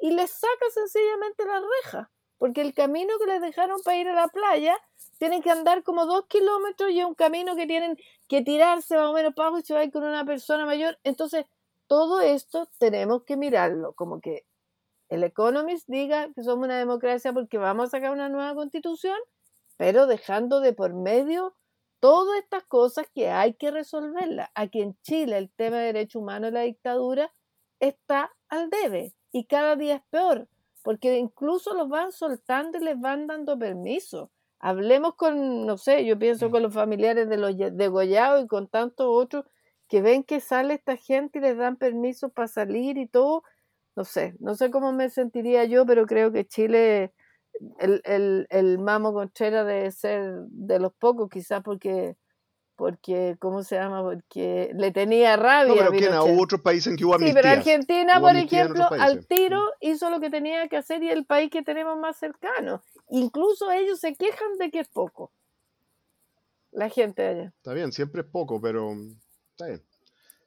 [0.00, 2.10] y le saca sencillamente la reja,
[2.42, 4.76] porque el camino que les dejaron para ir a la playa
[5.18, 9.06] tienen que andar como dos kilómetros y es un camino que tienen que tirarse más
[9.06, 10.98] o menos para abajo y se va a ir con una persona mayor.
[11.04, 11.46] Entonces,
[11.86, 14.44] todo esto tenemos que mirarlo, como que
[15.08, 19.20] el Economist diga que somos una democracia porque vamos a sacar una nueva constitución,
[19.76, 21.54] pero dejando de por medio
[22.00, 24.50] todas estas cosas que hay que resolverlas.
[24.56, 27.32] Aquí en Chile el tema de derechos humanos y la dictadura
[27.78, 30.48] está al debe y cada día es peor,
[30.82, 34.30] porque incluso los van soltando y les van dando permiso.
[34.60, 39.06] Hablemos con, no sé, yo pienso con los familiares de los degollados y con tantos
[39.08, 39.44] otros
[39.88, 43.42] que ven que sale esta gente y les dan permiso para salir y todo.
[43.96, 47.12] No sé, no sé cómo me sentiría yo, pero creo que Chile,
[47.78, 52.16] el, el, el Mamo Contreras debe ser de los pocos, quizás porque
[52.76, 54.02] porque, ¿cómo se llama?
[54.02, 55.84] Porque le tenía rabia.
[55.84, 59.60] No, pero Hubo otros países en que hubo Sí, pero Argentina, por ejemplo, al tiro
[59.80, 62.82] hizo lo que tenía que hacer y el país que tenemos más cercano.
[63.08, 65.30] Incluso ellos se quejan de que es poco.
[66.70, 67.52] La gente allá.
[67.56, 68.92] Está bien, siempre es poco, pero
[69.50, 69.82] está bien.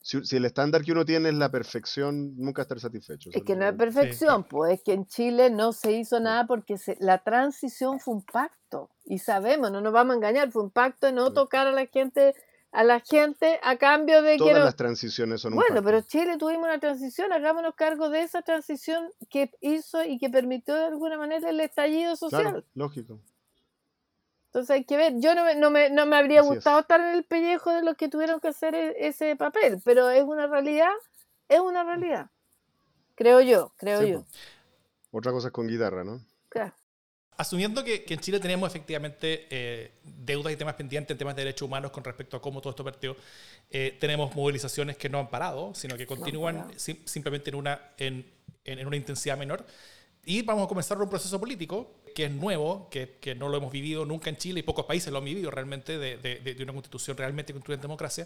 [0.06, 3.32] Si, el estándar que uno tiene es la perfección, nunca estar satisfecho.
[3.34, 6.76] Es que no es perfección, pues es que en Chile no se hizo nada porque
[7.00, 8.92] la transición fue un pacto.
[9.04, 11.88] Y sabemos, no nos vamos a engañar, fue un pacto de no tocar a la
[11.88, 12.36] gente
[12.72, 14.38] a la gente a cambio de que...
[14.38, 18.44] Todas las transiciones son un Bueno, pero Chile tuvimos una transición, hagámonos cargo de esa
[18.44, 22.64] transición que hizo y que permitió de alguna manera el estallido social.
[22.76, 23.22] lógico.
[24.56, 27.08] Entonces hay que ver, yo no me, no me, no me habría gustado estar en
[27.08, 30.94] el pellejo de los que tuvieron que hacer e, ese papel, pero es una realidad,
[31.50, 32.30] es una realidad.
[33.16, 34.26] Creo yo, creo yo.
[35.12, 36.22] Otra cosa es con guitarra, ¿no?
[36.48, 36.74] Claro.
[37.36, 39.92] Asumiendo que, en Chile tenemos efectivamente eh,
[40.24, 42.86] deudas y temas pendientes en temas de derechos humanos con respecto a cómo todo esto
[42.86, 43.18] partió,
[43.72, 48.26] eh, tenemos movilizaciones que no han parado, sino que continúan simplemente en una, en,
[48.64, 49.66] en una intensidad menor.
[50.26, 53.72] Y vamos a comenzar un proceso político que es nuevo, que, que, no lo hemos
[53.72, 57.18] vivido nunca en Chile y pocos países lo han vivido realmente, de, de, una constitución
[57.18, 58.26] realmente construida en democracia.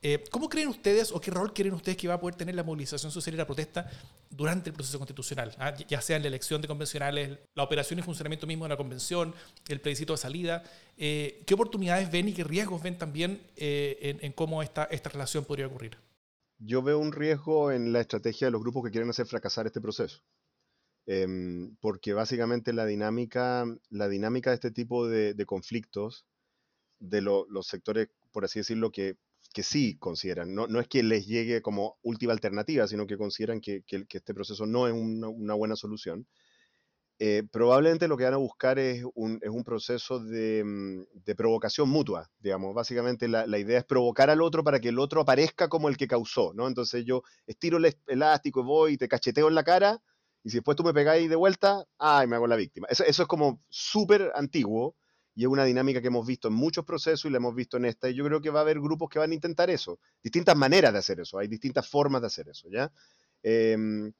[0.00, 2.62] Eh, ¿Cómo creen ustedes o qué rol creen ustedes que va a poder tener la
[2.62, 3.90] movilización social y la protesta
[4.30, 5.52] durante el proceso constitucional?
[5.58, 5.74] ¿Ah?
[5.88, 9.34] Ya sea en la elección de convencionales, la operación y funcionamiento mismo de la convención,
[9.66, 10.62] el plebiscito de salida.
[10.96, 15.10] Eh, ¿Qué oportunidades ven y qué riesgos ven también eh, en, en, cómo esta, esta
[15.10, 15.98] relación podría ocurrir?
[16.58, 19.80] Yo veo un riesgo en la estrategia de los grupos que quieren hacer fracasar este
[19.80, 20.20] proceso.
[21.06, 26.26] Em, porque básicamente la dinámica, la dinámica de este tipo de, conflictos,
[26.98, 29.16] de los sectores, por así decirlo, que,
[29.62, 34.34] sí consideran, no, es que les llegue como última alternativa, sino que consideran que, este
[34.34, 36.26] proceso no es una, buena solución,
[37.18, 41.34] eh, probablemente lo que van a buscar es un, es un proceso de, mm, de,
[41.34, 42.74] provocación mutua, digamos.
[42.74, 45.96] Básicamente la, la, idea es provocar al otro para que el otro aparezca como el
[45.96, 46.68] que causó, ¿no?
[46.68, 50.02] Entonces yo estiro el elástico y voy y te cacheteo en la cara
[50.46, 52.86] y si después tú me pegáis de vuelta, ay, me hago la víctima.
[52.88, 54.94] Eso, es como súper antiguo
[55.34, 57.84] y es una dinámica que hemos visto en muchos procesos y la hemos visto en
[57.84, 58.08] esta.
[58.08, 59.98] Y yo creo que va a haber grupos que van a intentar eso.
[60.22, 62.92] Distintas maneras de hacer eso, hay distintas formas de hacer eso, ¿ya?
[63.42, 64.12] Em,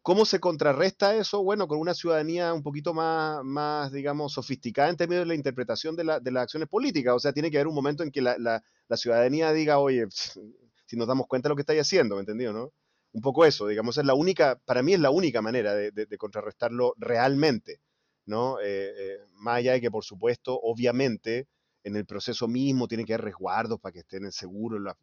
[0.00, 1.42] ¿Cómo se contrarresta eso?
[1.44, 5.96] Bueno, con una ciudadanía un poquito más, más digamos, sofisticada en términos de la interpretación
[5.96, 7.14] de, las acciones políticas.
[7.14, 10.06] O sea, tiene que haber un momento en que la, la ciudadanía diga, oye,
[10.86, 12.72] si nos damos cuenta de lo que estáis haciendo, ¿me entendido, no?
[13.14, 16.94] Un poco eso, digamos, es la única, para mí es la única manera de, contrarrestarlo
[16.98, 17.80] realmente,
[18.26, 18.58] ¿no?
[18.58, 18.64] Eh,
[18.96, 21.46] eh, más allá de que, por supuesto, obviamente,
[21.84, 24.94] en el proceso mismo tiene que haber resguardos para que estén seguros los,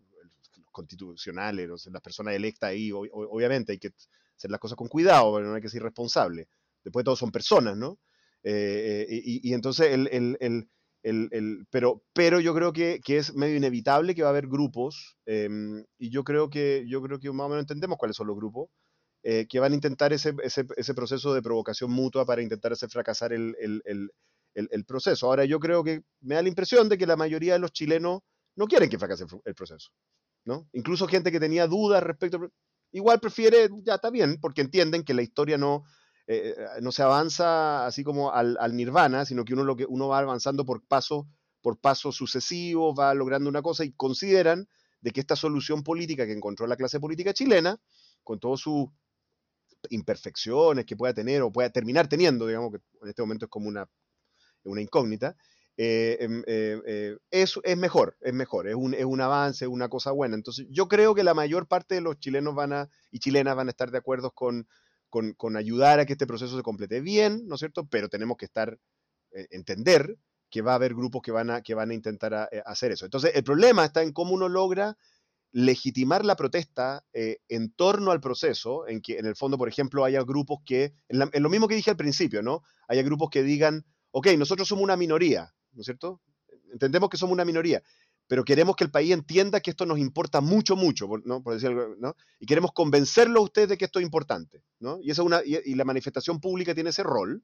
[0.73, 3.93] constitucionales, las personas electas ahí, obviamente hay que
[4.35, 6.49] hacer las cosas con cuidado, pero no hay que ser irresponsable.
[6.83, 7.97] Después todos son personas, ¿no?
[8.43, 10.69] Eh, y, entonces el,
[11.69, 15.83] pero, pero yo creo que, que, es medio inevitable que va a haber grupos, em,
[15.97, 18.69] y yo creo, que, yo creo que más o menos entendemos cuáles son los grupos,
[19.23, 22.89] eh, que van a intentar ese, ese, ese, proceso de provocación mutua para intentar hacer
[22.89, 24.11] fracasar el, el,
[24.55, 25.27] el, proceso.
[25.27, 28.21] Ahora, yo creo que me da la impresión de que la mayoría de los chilenos
[28.55, 29.91] no quieren que fracase el proceso.
[30.45, 30.67] ¿no?
[30.73, 32.51] Incluso gente que tenía dudas respecto,
[32.91, 35.83] igual prefiere, ya está bien, porque entienden que la historia no,
[36.27, 40.07] eh, eh, no se avanza así como al, nirvana, sino que uno, lo que uno
[40.07, 41.25] va avanzando por pasos
[41.61, 44.67] por pasos sucesivos, va logrando una cosa y consideran
[44.99, 47.79] de que esta solución política que encontró la clase política chilena,
[48.23, 48.87] con todas sus
[49.91, 53.67] imperfecciones que pueda tener o pueda terminar teniendo, digamos que en este momento es como
[53.67, 53.87] una,
[54.63, 55.35] una incógnita,
[55.77, 56.43] eh, em,
[57.29, 60.35] es, es, mejor, es mejor, es un, es un avance, es una cosa buena.
[60.35, 63.67] Entonces yo creo que la mayor parte de los chilenos van a, y chilenas van
[63.67, 64.67] a estar de acuerdo con,
[65.11, 67.85] con, ayudar a que este proceso se complete bien, ¿no es cierto?
[67.85, 68.79] Pero tenemos que estar,
[69.31, 70.17] eh, entender
[70.49, 73.05] que va a haber grupos que van a, que van a intentar eh, hacer eso.
[73.05, 74.97] Entonces, el problema está en cómo uno logra
[75.51, 80.05] legitimar la protesta eh, en torno al proceso, en que en el fondo, por ejemplo,
[80.05, 82.63] haya grupos que, en, lo mismo que dije al principio, ¿no?
[82.87, 86.21] Haya grupos que digan, ok, nosotros somos una minoría, ¿no es cierto?
[86.71, 87.83] Entendemos que somos una minoría,
[88.31, 91.43] pero queremos que el país entienda que esto nos importa mucho, mucho, ¿no?
[91.43, 92.15] Por decir algo, ¿no?
[92.39, 94.99] Y queremos convencerlo a ustedes de que esto es importante, ¿no?
[95.01, 97.43] Y, esa una, y, la manifestación pública tiene ese rol.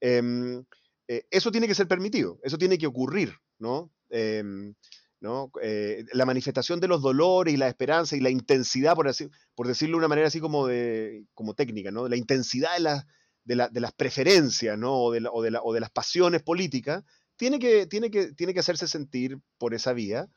[0.00, 0.64] Em,
[1.08, 3.92] eh, eso tiene que ser permitido, eso tiene que ocurrir, ¿no?
[4.08, 4.74] Em,
[5.20, 5.52] ¿no?
[5.60, 9.66] Eh, la manifestación de los dolores y la esperanza y la intensidad, por, así, por
[9.68, 12.08] decirlo de una manera así como, de, como técnica, ¿no?
[12.08, 14.94] La intensidad de, de, de las preferencias, ¿no?
[14.94, 17.04] O de, o de las pasiones políticas,
[17.38, 20.28] tiene que, tiene que, tiene que hacerse sentir por esa vía.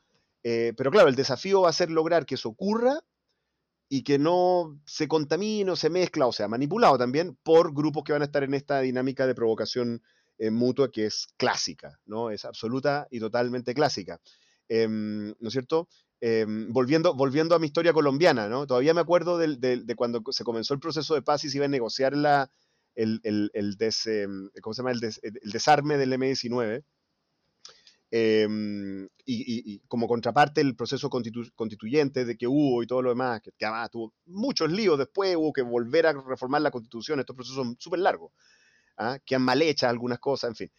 [0.44, 3.00] Eh, pero claro, el desafío va a ser lograr que eso ocurra
[3.88, 8.12] y que no se contamine o se mezcla o sea manipulado también por grupos que
[8.12, 10.02] van a estar en esta dinámica de provocación
[10.38, 12.30] eh, mutua que es clásica, ¿no?
[12.30, 14.20] Es absoluta y totalmente clásica.
[14.68, 15.88] Em, ¿No es cierto?
[16.20, 18.66] Em, volviendo, volviendo a mi historia colombiana, ¿no?
[18.66, 21.66] Todavía me acuerdo de, de, cuando se comenzó el proceso de paz y se iba
[21.66, 22.50] a negociar la,
[22.94, 23.76] el, el, el,
[24.06, 24.92] em, ¿cómo se llama?
[24.92, 25.00] el,
[25.44, 26.84] desarme del M-19.
[28.14, 33.64] Em, y, como contraparte el proceso constituyente de que hubo y todo lo demás, que,
[33.64, 37.76] además tuvo muchos líos después, hubo que volver a reformar la constitución, estos procesos son
[37.78, 38.32] súper largos,
[38.98, 39.18] ¿ah?
[39.24, 40.72] que han mal hechas algunas cosas, en fin.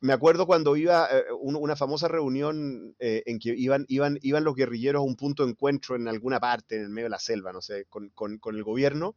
[0.00, 4.56] Me acuerdo cuando iba eh, una famosa reunión eh, en que iban, iban, iban los
[4.56, 7.52] guerrilleros a un punto de encuentro en alguna parte, en el medio de la selva,
[7.52, 9.14] no sé, con, con, con el gobierno,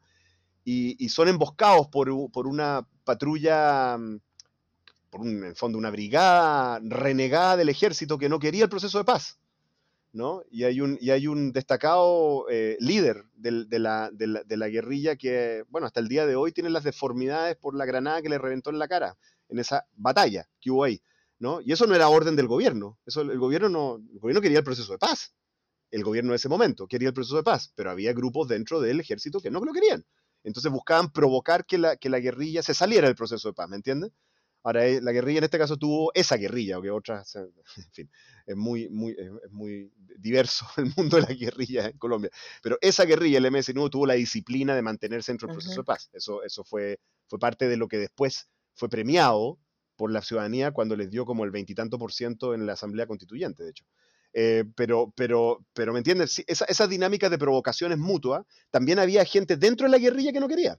[0.65, 4.19] y, son emboscados por, una patrulla, mm,
[5.09, 9.05] por un, en fondo una brigada renegada del ejército que no quería el proceso de
[9.05, 9.39] paz.
[10.11, 10.43] ¿no?
[10.49, 14.69] Y, hay un, y hay un destacado eh, líder de, la, de la- de la
[14.69, 18.29] guerrilla que, bueno, hasta el día de hoy tiene las deformidades por la granada que
[18.29, 19.17] le reventó en la cara
[19.49, 21.01] en esa batalla que hubo ahí.
[21.37, 21.59] ¿no?
[21.61, 22.97] Y eso no era orden del gobierno.
[23.05, 25.33] Eso, el, gobierno no, el gobierno quería el proceso de paz.
[25.91, 28.99] El gobierno de ese momento quería el proceso de paz, pero había grupos dentro del
[29.01, 30.03] ejército que no lo querían.
[30.45, 33.75] Entonces buscaban provocar que la, que la guerrilla se saliera del proceso de paz, ¿me
[33.75, 34.11] entiendes?
[34.63, 37.91] Ahora, eh, la guerrilla en este caso tuvo esa guerrilla, o que otras, eh, en
[37.91, 38.11] fin,
[38.47, 42.31] es muy, muy, es muy diverso el mundo de la guerrilla en Colombia.
[42.63, 46.09] Pero esa guerrilla, el MSNU, tuvo la disciplina de mantenerse dentro del proceso de paz.
[46.13, 49.59] Eso, eso fue, fue parte de lo que después fue premiado
[49.95, 53.63] por la ciudadanía cuando les dio como el veintitanto por ciento en la Asamblea Constituyente,
[53.63, 53.85] de hecho.
[54.37, 56.33] Eh, pero, pero, pero, ¿me entiendes?
[56.33, 60.41] Sí, esa, esas dinámicas de provocaciones mutuas, también había gente dentro de la guerrilla que
[60.41, 60.77] no quería.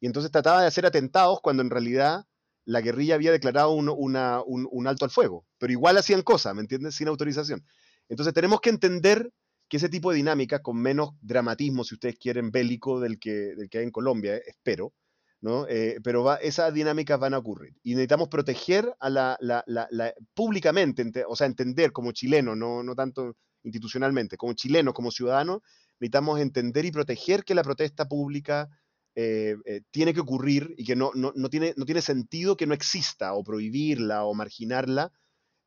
[0.00, 2.26] Y entonces trataba de hacer atentados cuando en realidad
[2.66, 5.46] la guerrilla había declarado un, un alto al fuego.
[5.56, 6.94] Pero igual hacían cosas, ¿me entiendes?
[6.94, 7.64] Sin autorización.
[8.10, 9.32] Entonces tenemos que entender
[9.68, 13.70] que ese tipo de dinámicas, con menos dramatismo, si ustedes quieren, bélico del que, del
[13.70, 14.92] que hay en Colombia, eh, espero,
[15.40, 15.66] ¿no?
[15.68, 17.74] Eh, pero va, esas dinámicas van a ocurrir.
[17.82, 22.56] Y necesitamos proteger a la, la- la- la- públicamente, ente- o sea, entender como chileno,
[22.56, 25.62] no, no tanto institucionalmente, como chileno, como ciudadano,
[26.00, 28.68] necesitamos entender y proteger que la protesta pública
[29.14, 32.66] eh, eh, tiene que ocurrir y que no, no, no tiene, no tiene sentido que
[32.66, 35.12] no exista o prohibirla o marginarla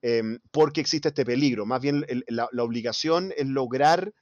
[0.01, 1.65] em, porque existe este peligro.
[1.65, 4.13] Más bien la, obligación es lograr,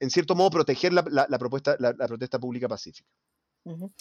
[0.00, 1.02] en cierto modo, proteger la,
[1.38, 3.08] propuesta, la protesta pública pacífica.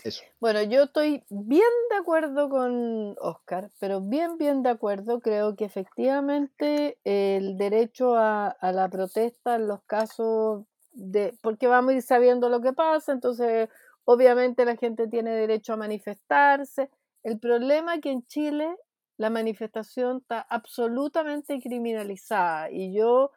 [0.04, 0.24] Eso.
[0.40, 5.22] Bueno, yo estoy bien de acuerdo con Oscar, pero bien, bien de acuerdo.
[5.22, 11.92] Creo que efectivamente el derecho a, a la protesta en los casos de, porque vamos
[11.94, 13.70] a ir sabiendo lo que pasa, entonces
[14.06, 16.90] obviamente la gente tiene derecho a manifestarse.
[17.24, 18.76] El problema es que en Chile
[19.18, 23.32] la manifestación está absolutamente criminalizada y yo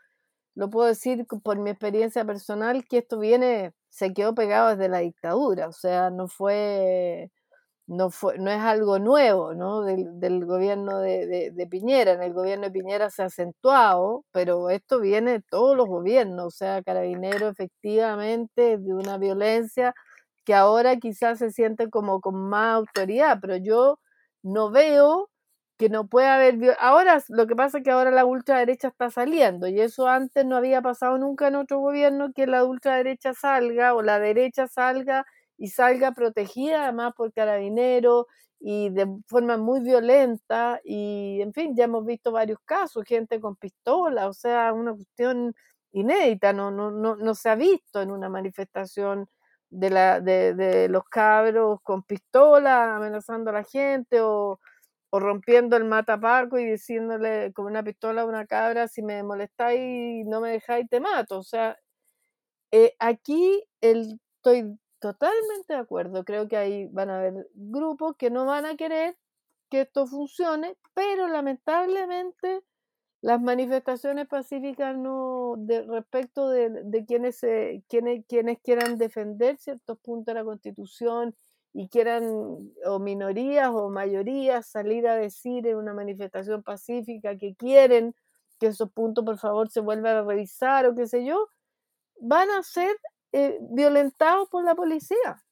[0.57, 5.01] lo puedo decir por mi experiencia personal que esto viene, se quedó pegado desde la
[5.01, 7.31] dictadura, o sea, no fue,
[7.87, 9.83] no fue, no es algo nuevo, ¿no?
[9.83, 12.13] Del, del gobierno de, de- de Piñera.
[12.13, 16.47] En el gobierno de Piñera se ha acentuado, pero esto viene de todos los gobiernos,
[16.47, 19.95] o sea, Carabinero efectivamente de una violencia
[20.45, 23.99] que ahora quizás se siente como con más autoridad, pero yo
[24.43, 25.29] no veo
[25.79, 29.69] que no puede haber ahora lo que pasa es que ahora la ultraderecha está saliendo
[29.69, 34.03] y eso antes no había pasado nunca en otro gobierno que la ultraderecha salga o
[34.03, 35.27] la derecha salga
[35.59, 38.27] y salga protegida además por carabineros
[38.61, 43.57] y de forma muy violenta y en fin ya hemos visto varios casos gente con
[43.57, 45.55] pistola o sea una cuestión
[45.93, 49.29] inédita no no no, no se ha visto en una manifestación
[49.71, 54.59] de la de, de los cabros con pistola amenazando a la gente o
[55.11, 60.27] o rompiendo el mataparco y diciéndole con una pistola a una cabra, si me molestáis,
[60.27, 61.39] no me dejáis, te mato.
[61.39, 61.79] O sea,
[62.73, 66.25] eh, aquí el, estoy totalmente de acuerdo.
[66.25, 69.17] Creo que ahí van a haber grupos que no van a querer
[69.71, 72.63] que esto funcione, pero lamentablemente
[73.23, 80.27] las manifestaciones pacíficas no de, respecto de, quienes, se, quienes, quienes quieran defender ciertos puntos
[80.27, 81.35] de la constitución
[81.79, 88.15] y quieran o minorías o mayorías salir a decir en una manifestación pacífica que quieren
[88.59, 91.51] que esos puntos por favor se vuelvan a revisar o qué sé yo,
[92.19, 92.97] van a ser
[93.33, 95.45] eh, violentados por la policía.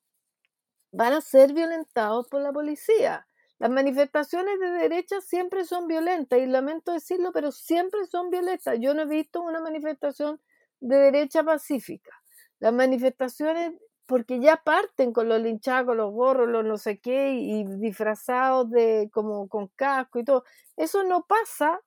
[0.92, 3.26] Van a ser violentados por la policía.
[3.58, 8.78] Las manifestaciones de derecha siempre son violentas y lamento decirlo, pero siempre son violentas.
[8.80, 10.40] Yo no he visto una manifestación
[10.80, 12.12] de derecha pacífica.
[12.60, 13.74] Las manifestaciones
[14.06, 19.10] porque ya parten con los linchados, los gorros, los no sé qué, y, disfrazados de
[19.12, 20.44] como con casco y todo.
[20.76, 21.80] Eso no pasa.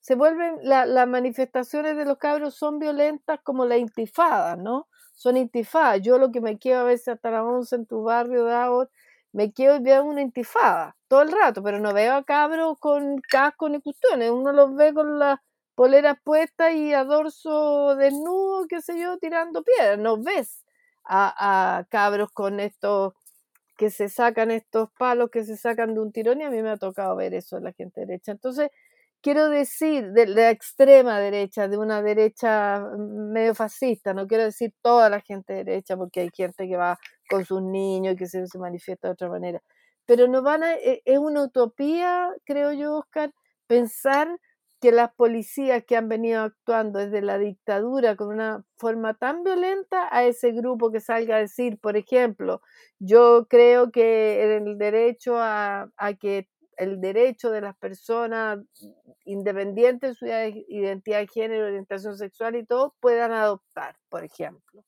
[0.00, 4.88] Se vuelven, la- las manifestaciones de los cabros son violentas como la intifada, ¿no?
[5.14, 6.00] Son intifadas.
[6.02, 8.88] Yo lo que me quedo a veces hasta las 11 en tu barrio, Davos,
[9.32, 13.18] me quedo y veo una intifada todo el rato, pero no veo a cabros con
[13.28, 14.30] casco ni cuestiones.
[14.30, 15.38] Uno los ve con las
[15.74, 19.98] poleras puestas y a dorso desnudo, qué sé yo, tirando piedras.
[19.98, 20.64] No ves
[21.10, 23.14] a, cabros con estos
[23.76, 26.70] que se sacan estos palos que se sacan de un tirón y a mí me
[26.70, 28.32] ha tocado ver eso en la gente derecha.
[28.32, 28.70] Entonces,
[29.22, 35.08] quiero decir, de la extrema derecha, de una derecha medio fascista, no quiero decir toda
[35.10, 36.98] la gente derecha, porque hay gente que va
[37.30, 39.62] con sus niños y que se, se manifiesta de otra manera,
[40.06, 43.32] pero no van a, e- es una utopía, creo yo, Oscar,
[43.66, 44.28] pensar
[44.80, 50.08] que las policías que han venido actuando desde la dictadura con una forma tan violenta
[50.10, 52.62] a ese grupo que salga a decir, por ejemplo,
[52.98, 58.58] yo creo que el derecho a, a que el derecho de las personas,
[59.26, 64.82] independientes de su identidad de género, orientación sexual y todo, puedan adoptar, por ejemplo.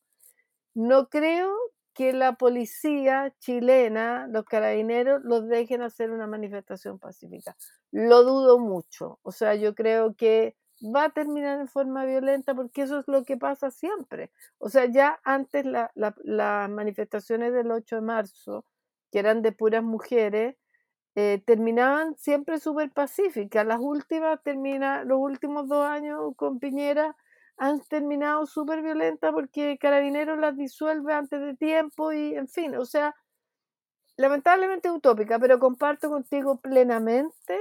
[0.75, 1.55] No creo
[1.95, 7.57] que la policía chilena, los carabineros, los dejen hacer una manifestación pacífica.
[7.91, 9.19] Lo dudo mucho.
[9.23, 13.25] O sea, yo creo que va a terminar en forma violenta porque eso es lo
[13.25, 14.31] que pasa siempre.
[14.59, 18.65] O sea, ya antes las manifestaciones del 8 de marzo,
[19.11, 20.57] que eran de puras mujeres,
[21.15, 23.67] eh, terminaban siempre súper pacíficas.
[23.67, 27.17] Las últimas, termina, los últimos dos años con Piñera,
[27.57, 32.85] han terminado súper violentas porque Carabineros las disuelve antes de tiempo y, en fin, o
[32.85, 33.15] sea,
[34.17, 37.59] lamentablemente utópica, pero comparto contigo plenamente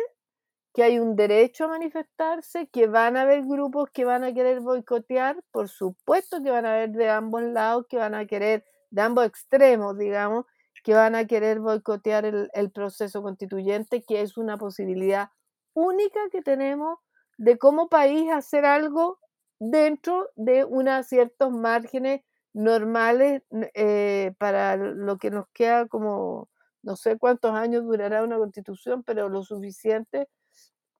[0.73, 4.61] que hay un derecho a manifestarse, que van a haber grupos que van a querer
[4.61, 9.01] boicotear, por supuesto que van a haber de ambos lados, que van a querer, de
[9.01, 10.45] ambos extremos, digamos,
[10.83, 15.29] que van a querer boicotear el, el proceso constituyente, que es una posibilidad
[15.73, 16.99] única que tenemos
[17.37, 19.19] de como país hacer algo
[19.61, 23.43] dentro de unos ciertos márgenes normales
[23.75, 26.49] eh, para lo que nos queda como
[26.81, 30.27] no sé cuántos años durará una constitución, pero lo suficiente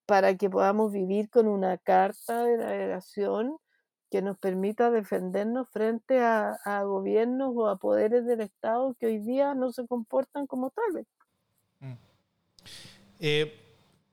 [0.05, 3.57] para que podamos vivir con una carta de navegación
[4.11, 9.55] que nos permita defendernos frente a, gobiernos o a poderes del Estado que hoy día
[9.55, 11.07] no se comportan como tales.
[11.79, 11.93] Mm.
[13.21, 13.70] Eh,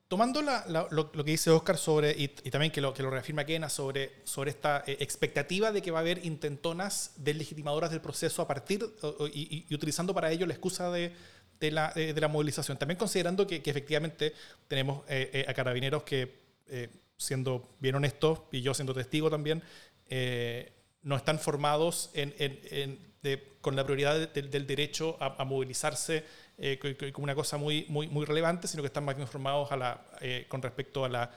[0.09, 4.49] tomando lo, que dice Oscar sobre, y, también que lo, que reafirma Kena, sobre, sobre
[4.49, 8.83] esta eh, expectativa de que va a haber intentonas deslegitimadoras del proceso a partir
[9.31, 11.13] y, utilizando para ello la excusa de,
[11.59, 12.79] de, la, eh, de la, movilización.
[12.79, 14.33] También considerando que, efectivamente
[14.67, 16.49] tenemos eh, a carabineros que,
[17.15, 19.61] siendo bien honestos, y yo siendo testigo también,
[21.03, 22.11] no están formados
[23.61, 26.23] con la prioridad del derecho a, movilizarse
[26.61, 30.05] eh, como una cosa muy, muy, muy relevante, sino que están más informados a la,
[30.19, 31.31] eh, con respecto a la,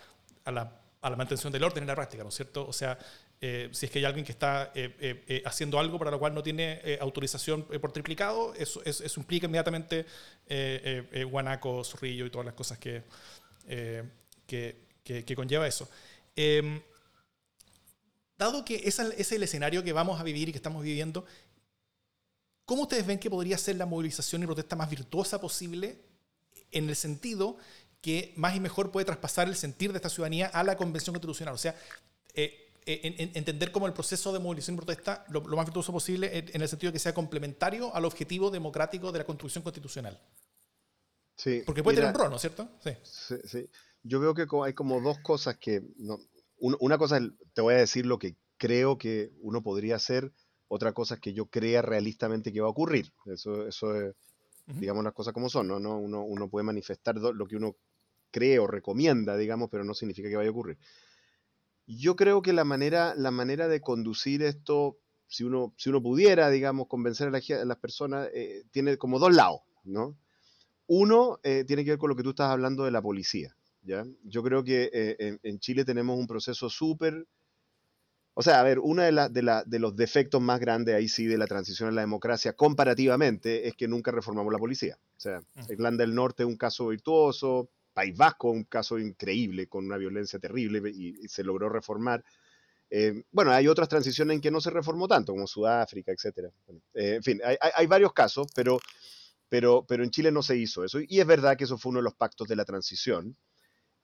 [0.44, 2.66] a, la, a la, mantención del orden en la práctica, ¿no es cierto?
[2.66, 2.98] O sea,
[3.40, 4.72] eh, si es que hay alguien que está
[5.44, 10.06] haciendo algo para lo cual no tiene autorización por triplicado, eso, eso, implica inmediatamente
[11.30, 13.02] guanaco, zorrillo y todas las cosas que,
[14.46, 15.88] que, que, conlleva eso.
[16.34, 16.80] Em,
[18.38, 21.24] dado que ese es el escenario que vamos a vivir y que estamos viviendo,
[22.72, 26.00] ¿Cómo ustedes ven que podría ser la movilización y protesta más virtuosa posible
[26.70, 27.58] en el sentido
[28.00, 31.54] que más y mejor puede traspasar el sentir de esta ciudadanía a la Convención Constitucional?
[31.54, 31.76] O sea,
[32.32, 36.62] eh, eh, entender como el proceso de movilización y protesta lo, más virtuoso posible en,
[36.62, 40.18] el sentido de que sea complementario al objetivo democrático de la Constitución Constitucional.
[41.36, 42.70] Sí, Porque puede tener un rol, ¿no es cierto?
[42.82, 42.92] Sí.
[43.44, 43.68] sí.
[44.02, 45.82] Yo veo que hay como dos cosas que...
[46.56, 47.20] una cosa,
[47.52, 50.32] te voy a decir lo que creo que uno podría hacer
[50.74, 53.12] otra cosa es que yo crea realistamente que va a ocurrir.
[53.26, 54.14] Eso, eso es,
[54.66, 55.78] digamos, las cosas como son, ¿no?
[55.78, 57.76] no uno, uno, puede manifestar lo que uno
[58.30, 60.78] cree o recomienda, digamos, pero no significa que vaya a ocurrir.
[61.86, 64.96] Yo creo que la manera, la manera de conducir esto,
[65.26, 69.60] si uno, si uno pudiera, digamos, convencer a, las personas, eh, tiene como dos lados,
[69.84, 70.16] ¿no?
[70.86, 74.06] Uno eh, tiene que ver con lo que tú estás hablando de la policía, ¿ya?
[74.24, 77.26] Yo creo que eh, en, en, Chile tenemos un proceso súper
[78.34, 81.46] o sea, a ver, uno de, de, los defectos más grandes ahí sí de la
[81.46, 84.98] transición a la democracia comparativamente es que nunca reformamos la policía.
[85.16, 85.72] O sea, mm.
[85.72, 90.38] Irlanda del Norte es un caso virtuoso, País Vasco un caso increíble con una violencia
[90.38, 92.24] terrible y, se logró reformar.
[92.88, 96.50] Eh, bueno, hay otras transiciones en que no se reformó tanto, como Sudáfrica, etc.
[96.94, 98.78] Eh, en fin, hay, hay, varios casos, pero,
[99.48, 101.00] pero, pero en Chile no se hizo eso.
[101.06, 103.36] Y es verdad que eso fue uno de los pactos de la transición.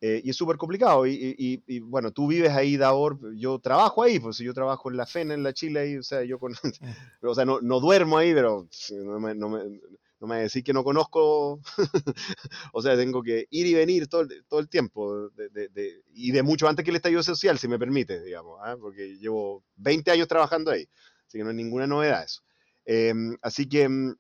[0.01, 1.07] Eh, y es súper complicado.
[1.07, 5.35] Y, bueno, tú vives ahí, Davor, yo trabajo ahí, pues yo trabajo en la FENA,
[5.35, 6.53] en la Chile, ahí, o sea, yo con,
[7.23, 9.81] o sea, no, no, duermo ahí, pero no me, no me,
[10.21, 11.61] no me decir que no conozco,
[12.73, 16.69] o sea, tengo que ir y venir todo, todo el tiempo, de, y de mucho
[16.69, 18.77] antes que el estallido social, si me permite, digamos, ¿ah?
[18.81, 20.89] porque llevo 20 años trabajando ahí,
[21.27, 22.43] así que no es ninguna novedad eso.
[22.85, 24.17] Em, así que mm,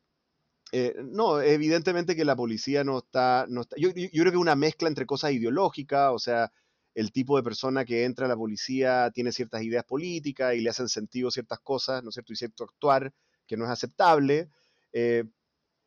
[0.72, 4.54] eh, no, evidentemente que la policía no está, no está yo, yo, creo que una
[4.54, 6.52] mezcla entre cosas ideológicas, o sea,
[6.94, 10.70] el tipo de persona que entra a la policía tiene ciertas ideas políticas y le
[10.70, 12.32] hacen sentido ciertas cosas, ¿no es cierto?
[12.32, 13.12] Y cierto actuar
[13.46, 14.50] que no es aceptable,
[14.92, 15.24] eh,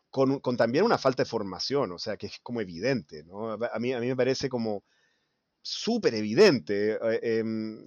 [0.10, 3.52] con, con, también una falta de formación, o sea, que es como evidente, ¿no?
[3.52, 4.84] A mí, a mí me parece como
[5.62, 6.94] súper evidente.
[6.94, 7.86] Eh, em,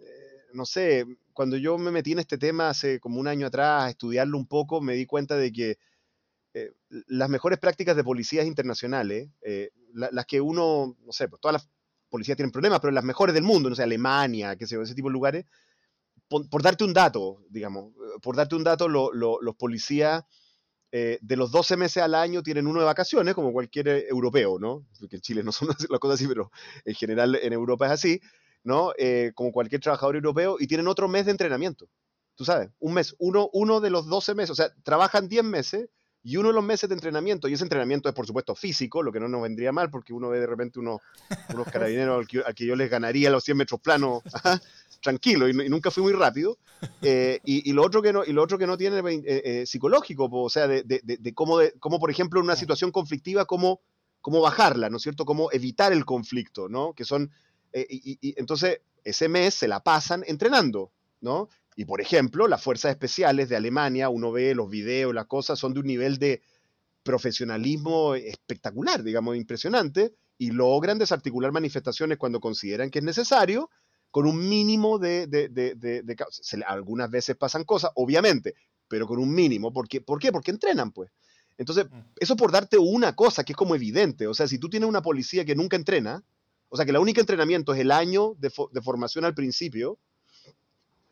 [0.52, 3.90] no sé, cuando yo me metí en este tema hace como un año atrás a
[3.90, 5.78] estudiarlo un poco, me di cuenta de que
[6.54, 6.72] eh,
[7.08, 11.68] las mejores prácticas de policías internacionales, eh, las que uno, no sé, pues todas las
[12.08, 14.94] policías tienen problemas, pero las mejores del mundo, no sé, Alemania, qué sé yo, ese
[14.94, 15.44] tipo de lugares,
[16.28, 17.92] por, darte un dato, digamos,
[18.22, 20.24] por darte un dato, los policías
[20.96, 24.60] eh, de los 12 meses al año tienen uno de vacaciones, como cualquier eh, europeo,
[24.60, 24.86] ¿no?
[25.00, 26.52] Porque en Chile no son las cosas así, pero
[26.84, 28.20] en general en Europa es así,
[28.62, 28.92] ¿no?
[28.96, 31.88] Eh, como cualquier trabajador europeo, y tienen otro mes de entrenamiento.
[32.36, 35.88] Tú sabes, un mes, uno, uno de los 12 meses, o sea, trabajan 10 meses
[36.24, 39.12] y uno de los meses de entrenamiento, y ese entrenamiento es por supuesto físico, lo
[39.12, 41.02] que no nos vendría mal, porque uno ve de repente unos,
[41.52, 44.22] unos carabineros al que, al que yo les ganaría los 100 metros planos
[45.02, 46.56] tranquilo, y, y nunca fui muy rápido.
[47.02, 49.66] Eh, y, y, lo otro que no, y lo otro que no tiene eh, eh,
[49.66, 53.44] psicológico, o sea, de, de, de, cómo, de cómo, por ejemplo, en una situación conflictiva,
[53.44, 53.82] cómo,
[54.22, 55.26] cómo bajarla, ¿no es cierto?
[55.26, 56.94] Cómo evitar el conflicto, ¿no?
[56.94, 57.30] Que son,
[57.74, 61.50] y, y entonces, ese mes se la pasan entrenando, ¿no?
[61.76, 65.74] Y por ejemplo, las fuerzas especiales de Alemania, uno ve los videos, las cosas, son
[65.74, 66.40] de un nivel de
[67.02, 73.70] profesionalismo espectacular, digamos, impresionante, y logran desarticular manifestaciones cuando consideran que es necesario,
[74.10, 75.26] con un mínimo de...
[75.26, 78.54] de, de, de se, algunas veces pasan cosas, obviamente,
[78.86, 79.72] pero con un mínimo.
[79.72, 80.00] ¿Por qué?
[80.00, 80.30] ¿Por qué?
[80.30, 81.10] Porque entrenan, pues.
[81.58, 81.86] Entonces,
[82.20, 84.26] eso por darte una cosa que es como evidente.
[84.26, 86.24] O sea, si tú tienes una policía que nunca entrena,
[86.68, 89.98] o sea, que el único entrenamiento es el año de, de formación al principio,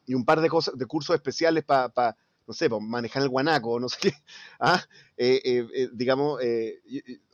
[0.06, 3.28] y un par de, cosas, de cursos especiales para, pa, no sé, para manejar el
[3.28, 4.12] guanaco, no sé qué.
[4.60, 4.82] ¿Ah?
[5.16, 6.40] Eh, eh, eh, digamos,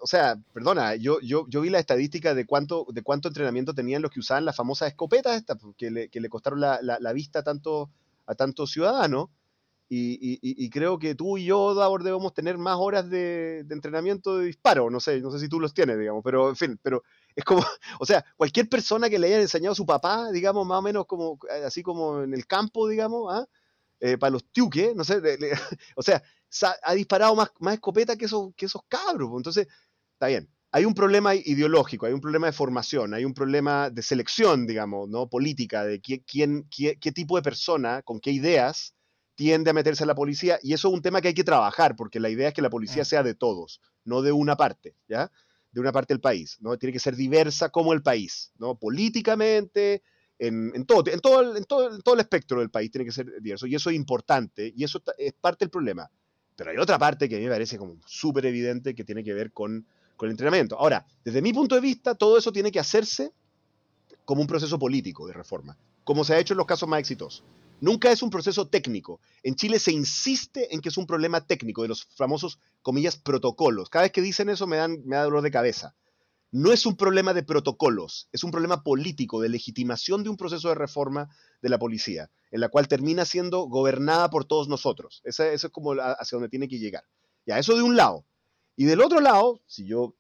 [0.01, 4.03] o sea, perdona, yo, yo, yo vi la estadística de cuánto, de cuánto entrenamiento tenían
[4.03, 5.45] los que usaban las famosas escopetas
[5.77, 7.91] que le, que le costaron la, la, la, vista a tanto,
[8.27, 9.29] a tantos ciudadanos.
[9.91, 13.75] Y, y, y, creo que tú y yo, Davor, debemos tener más horas de, de,
[13.75, 14.91] entrenamiento de disparo.
[14.91, 17.03] No sé, no sé si tú los tienes, digamos, pero en fin, pero
[17.39, 17.63] es como,
[18.01, 21.07] o sea, cualquier persona que le haya enseñado a su papá, digamos, más o menos
[21.07, 23.47] como, así como en el campo, digamos, ¿ah?
[24.01, 25.53] eh, para los tiuques, no sé, le, le,
[25.97, 26.21] o sea,
[26.83, 29.31] ha disparado más, más escopeta que esos, que esos cabros.
[29.37, 29.69] Entonces,
[30.15, 30.49] está bien.
[30.73, 35.09] Hay un problema ideológico, hay un problema de formación, hay un problema de selección, digamos,
[35.09, 35.29] ¿no?
[35.29, 38.95] Política, de quién, quién, qué, qué tipo de persona, con qué ideas
[39.37, 41.95] tiende a meterse a la policía, y eso es un tema que hay que trabajar,
[41.95, 45.31] porque la idea es que la policía sea de todos, no de una parte, ¿ya?
[45.71, 46.77] De una parte del país, ¿no?
[46.79, 48.75] Tiene que ser diversa como el país, ¿no?
[48.75, 50.03] Políticamente,
[50.39, 53.41] en, todo, en, todo, en, todo, en todo el espectro del país tiene que ser
[53.41, 56.11] diverso, y eso es importante, y eso es parte del problema.
[56.57, 59.35] Pero hay otra parte que a mí me parece como súper evidente que tiene que
[59.35, 60.79] ver con, con el entrenamiento.
[60.79, 63.33] Ahora, desde mi punto de vista, todo eso tiene que hacerse
[64.25, 67.45] como un proceso político de reforma, como se ha hecho en los casos más exitosos.
[67.81, 69.21] Nunca es un proceso técnico.
[69.43, 73.89] En Chile se insiste en que es un problema técnico, de los famosos, comillas, protocolos.
[73.89, 75.95] Cada vez que dicen eso me, dan, me da dolor de cabeza.
[76.51, 80.69] No es un problema de protocolos, es un problema político, de legitimación de un proceso
[80.71, 81.29] de reforma
[81.61, 85.21] de la policía, en la cual termina siendo gobernada por todos nosotros.
[85.25, 87.05] Eso, es como hacia donde tiene que llegar.
[87.45, 88.25] Ya, eso de un lado.
[88.77, 90.15] Y del otro lado, si yo,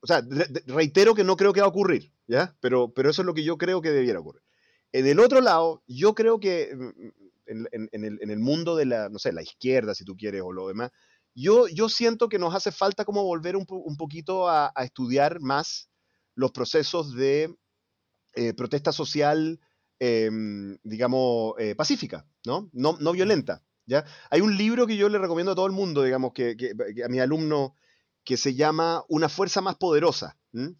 [0.00, 0.22] o sea,
[0.66, 2.54] reitero que no creo que va a ocurrir, ¿ya?
[2.60, 4.42] Pero, pero eso es lo que yo creo que debiera ocurrir.
[4.92, 9.32] Del otro lado, yo creo que en, en, en, el, mundo de la, no sé,
[9.32, 10.90] la izquierda, si tú quieres, o lo demás,
[11.36, 15.90] yo, yo siento que nos hace falta como volver un, poquito a, estudiar más
[16.34, 17.54] los procesos de
[18.34, 19.60] eh, protesta social,
[20.00, 20.30] eh,
[20.82, 22.70] digamos, eh, pacífica, ¿no?
[22.72, 23.12] ¿no?
[23.12, 24.04] Violenta, ¿ya?
[24.30, 26.56] Hay un libro que yo le recomiendo a todo el mundo, digamos, que
[27.04, 27.74] a mi alumno,
[28.24, 30.38] que se llama Una fuerza más poderosa.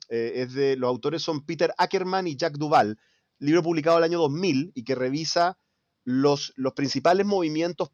[0.08, 2.98] es de, los autores son Peter Ackerman y Jack Duval,
[3.38, 5.58] libro publicado el año 2000 y que revisa
[6.04, 7.90] los, los principales movimientos,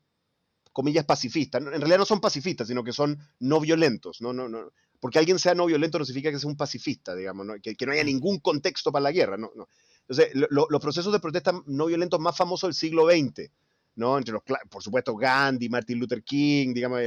[0.72, 1.62] comillas, pacifistas.
[1.62, 4.20] En realidad no son pacifistas, sino que son no violentos.
[4.20, 4.72] No, no, no.
[5.00, 7.54] Porque alguien sea no violento no significa que sea un pacifista, digamos, ¿no?
[7.60, 9.36] Que, no haya ningún contexto para la guerra.
[9.36, 9.68] No, no.
[10.08, 13.50] Entonces, lo, los procesos de protesta no violentos más famosos del siglo XX,
[13.96, 14.18] ¿no?
[14.18, 17.00] Entre los, por supuesto, Gandhi, Martin Luther King, digamos,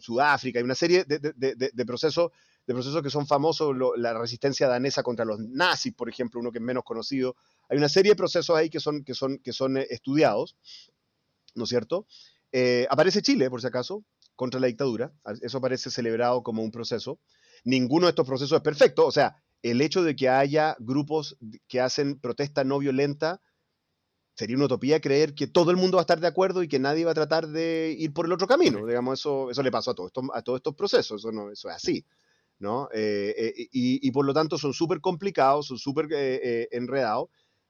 [0.00, 2.30] Sudáfrica, hay una serie de, de, de, de procesos
[2.66, 6.50] de procesos que son famosos, lo, la resistencia danesa contra los nazis, por ejemplo, uno
[6.50, 7.36] que es menos conocido.
[7.68, 10.56] Hay una serie de procesos ahí que son, que son, que son eh, estudiados,
[11.54, 12.06] ¿no es cierto?
[12.52, 14.04] Eh, aparece Chile, por si acaso,
[14.36, 15.12] contra la dictadura.
[15.42, 17.18] Eso aparece celebrado como un proceso.
[17.64, 19.06] Ninguno de estos procesos es perfecto.
[19.06, 21.36] O sea, el hecho de que haya grupos
[21.68, 23.40] que hacen protesta no violenta
[24.36, 26.78] sería una utopía creer que todo el mundo va a estar de acuerdo y que
[26.78, 28.84] nadie va a tratar de ir por el otro camino.
[28.84, 31.20] Digamos, eso, eso le pasó a, todo esto, a todos estos procesos.
[31.20, 32.04] Eso, no, eso es así.
[32.58, 32.88] ¿No?
[32.92, 37.28] Eh, eh, y, y, por lo tanto son súper complicados, son súper eh, enredados,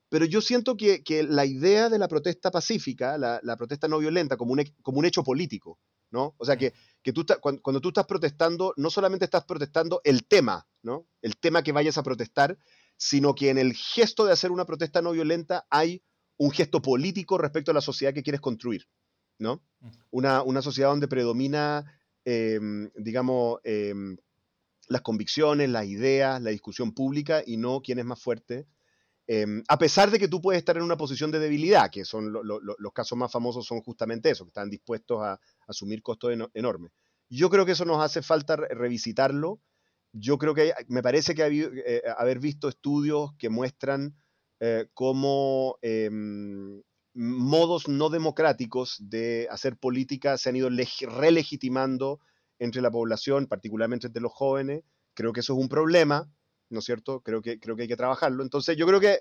[0.09, 3.99] pero yo siento que, que, la idea de la protesta pacífica, la, la protesta no
[3.99, 5.81] violenta, como un, como un, hecho político,
[6.11, 6.35] ¿no?
[6.39, 6.73] O sea, que,
[7.03, 11.09] que tú cuando, cuando, tú estás protestando, no solamente estás protestando el tema, ¿no?
[11.21, 12.57] El tema que vayas a protestar,
[12.97, 16.03] sino que en el gesto de hacer una protesta no violenta hay
[16.37, 18.87] un gesto político respecto a la sociedad que quieres construir,
[19.39, 19.65] ¿no?
[20.11, 21.85] Una, una sociedad donde predomina,
[22.25, 22.61] eh,
[22.97, 23.95] digamos, eh,
[24.89, 28.67] las convicciones, las ideas, la discusión pública y no quién es más fuerte.
[29.27, 32.33] Eh, a pesar de que tú puedes estar en una posición de debilidad, que son
[32.33, 36.33] lo, lo, los casos más famosos son justamente eso, que están dispuestos a, asumir costos
[36.33, 36.93] eno enormes.
[37.31, 39.61] Yo creo que eso nos hace falta revisitarlo.
[40.13, 41.43] Yo creo que me parece que
[41.87, 44.15] eh, haber visto estudios que muestran
[44.61, 46.83] eh, cómo em,
[47.15, 52.21] modos no democráticos de hacer política se han ido relegitimando
[52.59, 54.83] entre la población, particularmente entre los jóvenes.
[55.15, 56.29] Creo que eso es un problema,
[56.71, 57.21] ¿no es cierto?
[57.21, 58.43] Creo que, creo que hay que trabajarlo.
[58.43, 59.21] Entonces yo creo que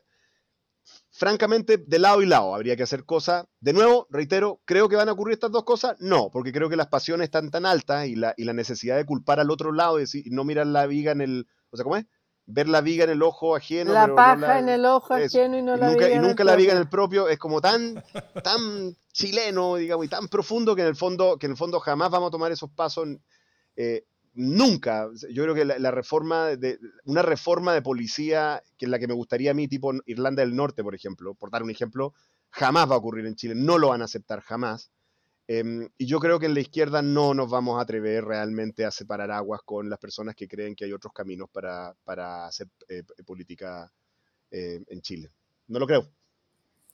[1.12, 3.46] francamente, de lado y lado habría que hacer cosas.
[3.60, 5.96] De nuevo, reitero, ¿creo que van a ocurrir estas dos cosas?
[6.00, 9.06] No, porque creo que las pasiones están tan altas y la, y la necesidad de
[9.06, 11.48] culpar al otro lado y, decir, no mirar la viga en el.
[11.70, 12.06] O sea, ¿cómo es?
[12.46, 13.94] Ver la viga en el ojo ajeno.
[13.94, 16.18] La paja en el ojo ajeno y no la nunca, viga.
[16.18, 17.30] Y nunca la viga en el propio.
[17.30, 18.04] Es como tan,
[18.44, 22.12] tan chileno, digamos, y tan profundo que en el fondo, que en el fondo jamás
[22.12, 23.08] vamos a tomar esos pasos.
[23.76, 25.10] Eh, nunca.
[25.30, 29.14] Yo creo que la, reforma, de, una reforma de policía, que es la que me
[29.14, 32.14] gustaría a mí, tipo Irlanda del Norte, por ejemplo, por dar un ejemplo,
[32.50, 34.92] jamás va a ocurrir en Chile, no lo van a aceptar jamás.
[35.48, 38.92] Em, y yo creo que en la izquierda no nos vamos a atrever realmente a
[38.92, 43.04] separar aguas con las personas que creen que hay otros caminos para, para hacer eh,
[43.26, 43.92] política
[44.52, 45.32] eh, en Chile.
[45.68, 46.10] No lo creo.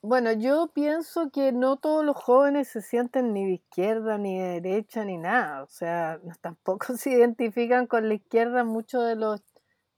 [0.01, 4.61] Bueno, yo pienso que no todos los jóvenes se sienten ni de izquierda, ni de
[4.61, 5.63] derecha, ni nada.
[5.63, 9.41] O sea, tampoco se identifican con la izquierda muchos de los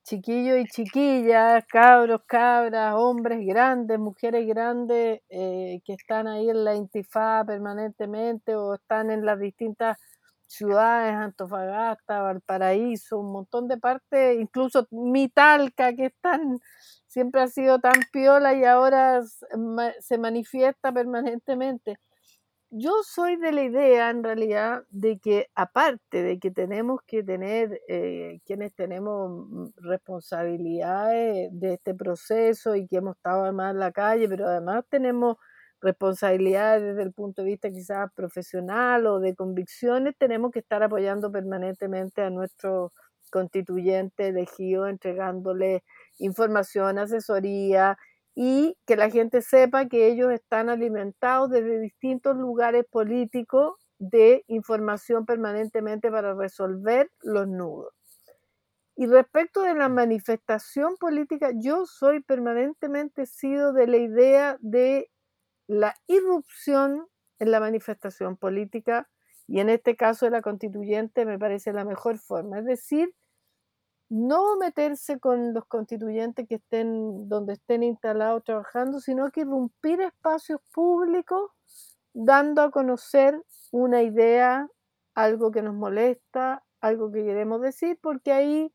[0.03, 6.75] chiquillos y chiquillas, cabros, cabras, hombres grandes, mujeres grandes, eh, que están ahí en la
[6.75, 9.97] intifada permanentemente o están en las distintas
[10.47, 16.11] ciudades, Antofagasta, Valparaíso, un montón de partes, incluso Mitalca, que
[17.07, 19.21] siempre ha sido tan piola y ahora
[19.99, 21.97] se manifiesta permanentemente.
[22.73, 27.81] Yo soy de la idea, en realidad, de que aparte de que tenemos que tener,
[27.89, 33.91] eh, quienes tenemos mm, responsabilidades de este proceso y que hemos estado además en la
[33.91, 35.35] calle, pero además tenemos
[35.81, 41.29] responsabilidades desde el punto de vista quizás profesional o de convicciones, tenemos que estar apoyando
[41.29, 42.91] permanentemente a nuestros
[43.31, 45.83] constituyentes elegidos, entregándole
[46.19, 47.97] información, asesoría
[48.35, 55.25] y que la gente sepa que ellos están alimentados desde distintos lugares políticos de información
[55.25, 57.93] permanentemente para resolver los nudos.
[58.95, 65.09] Y respecto de la manifestación política, yo soy permanentemente sido de la idea de
[65.67, 67.07] la irrupción
[67.39, 69.09] en la manifestación política
[69.47, 72.59] y en este caso de la constituyente me parece la mejor forma.
[72.59, 73.13] Es decir,
[74.11, 80.59] no meterse con los constituyentes que estén donde estén instalados trabajando, sino que irrumpir espacios
[80.73, 81.49] públicos
[82.13, 83.41] dando a conocer
[83.71, 84.67] una idea,
[85.15, 88.73] algo que nos molesta, algo que queremos decir, porque ahí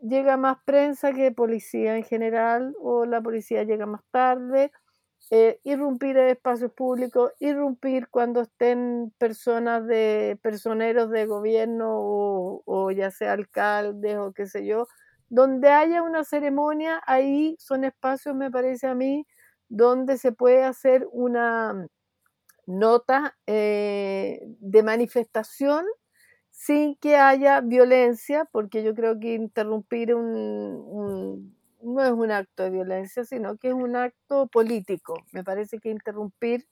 [0.00, 4.72] llega más prensa que policía en general o la policía llega más tarde
[5.30, 11.88] eh, irrumpir en espacios públicos, irrumpir cuando estén personas de personeros de gobierno
[12.66, 14.86] o, ya sea alcaldes o qué sé yo,
[15.28, 19.26] donde haya una ceremonia, ahí son espacios, me parece a mí,
[19.68, 21.86] donde se puede hacer una
[22.66, 25.84] nota eh, de manifestación
[26.50, 31.54] sin que haya violencia, porque yo creo que interrumpir un
[31.84, 35.14] no es un acto de violencia, sino que es un acto político.
[35.32, 36.66] Me parece que interrumpir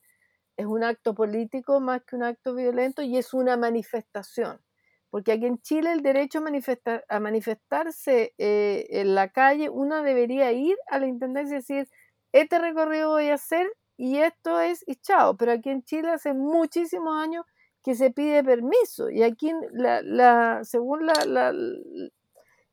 [0.57, 4.61] es un acto político más que un acto violento y es una manifestación.
[5.09, 10.01] Porque aquí en Chile el derecho a, manifestar, a manifestarse eh, en la calle, uno
[10.01, 11.87] debería ir a la intendencia y decir,
[12.31, 15.37] este recorrido voy a hacer y esto es y chao.
[15.37, 17.45] Pero aquí en Chile hace muchísimos años
[17.83, 21.53] que se pide permiso y aquí la, según la,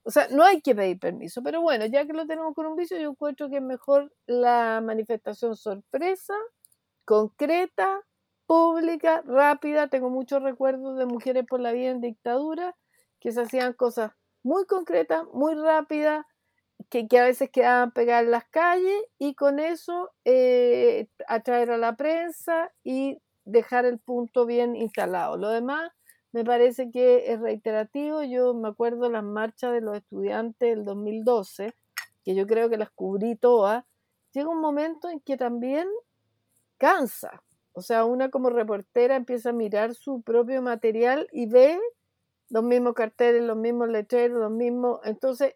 [0.02, 2.76] o sea, no hay que pedir permiso, pero bueno, ya que lo tenemos con un
[2.76, 6.34] vicio, yo encuentro que es mejor la manifestación sorpresa,
[7.04, 8.02] concreta,
[8.46, 9.88] pública, rápida.
[9.88, 12.74] Tengo muchos recuerdos de mujeres por la vida en dictadura
[13.20, 16.24] que se hacían cosas muy concretas, muy rápidas,
[16.88, 21.96] que, a veces quedaban pegadas en las calles y con eso eh, atraer a la
[21.96, 25.36] prensa y dejar el punto bien instalado.
[25.36, 25.92] Lo demás
[26.32, 28.22] me parece que es reiterativo.
[28.22, 31.74] Yo me acuerdo las marchas de los estudiantes del 2012,
[32.24, 33.84] que yo creo que las cubrí todas.
[34.32, 35.88] Llega un momento en que también
[36.78, 37.42] cansa.
[37.72, 41.78] O sea, una como reportera empieza a mirar su propio material y ve
[42.48, 45.00] los mismos carteles, los mismos letreros, los mismos.
[45.04, 45.54] Entonces,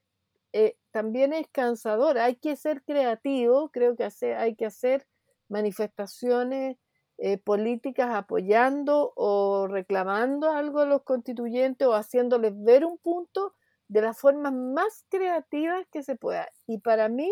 [0.52, 2.18] eh, también es cansador.
[2.18, 5.06] Hay que ser creativo, creo que hay que hacer
[5.48, 6.76] manifestaciones
[7.18, 13.54] eh, políticas apoyando o reclamando algo a los constituyentes o haciéndoles ver un punto
[13.88, 16.48] de las formas más creativas que se pueda.
[16.66, 17.30] Y para mí,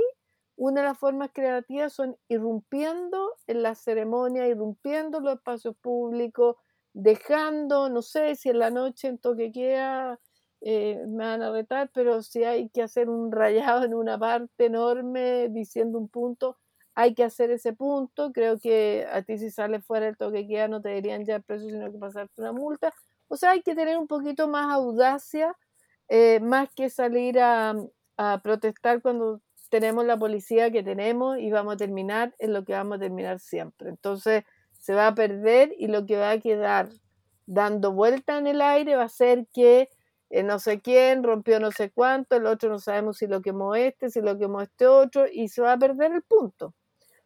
[0.56, 6.56] una de las formas creativas son irrumpiendo en la ceremonia, irrumpiendo en los espacios públicos,
[6.92, 10.20] dejando, no sé si en la noche en toque queda
[10.60, 14.66] eh, me van a retar, pero si hay que hacer un rayado en una parte
[14.66, 16.58] enorme diciendo un punto,
[16.94, 18.32] hay que hacer ese punto.
[18.32, 21.68] Creo que a ti si sales fuera del toque queda no te deberían ya preso,
[21.68, 22.92] sino que pasarte una multa.
[23.28, 25.56] O sea, hay que tener un poquito más audacia,
[26.08, 27.74] eh, más que salir a,
[28.16, 29.40] a protestar cuando
[29.70, 33.40] tenemos la policía que tenemos y vamos a terminar en lo que vamos a terminar
[33.40, 33.88] siempre.
[33.88, 34.44] Entonces
[34.78, 36.90] se va a perder y lo que va a quedar
[37.46, 39.88] dando vuelta en el aire va a ser que
[40.30, 43.74] eh, no sé quién rompió no sé cuánto, el otro no sabemos si lo quemó
[43.74, 46.74] este, si lo quemó este otro, y se va a perder el punto.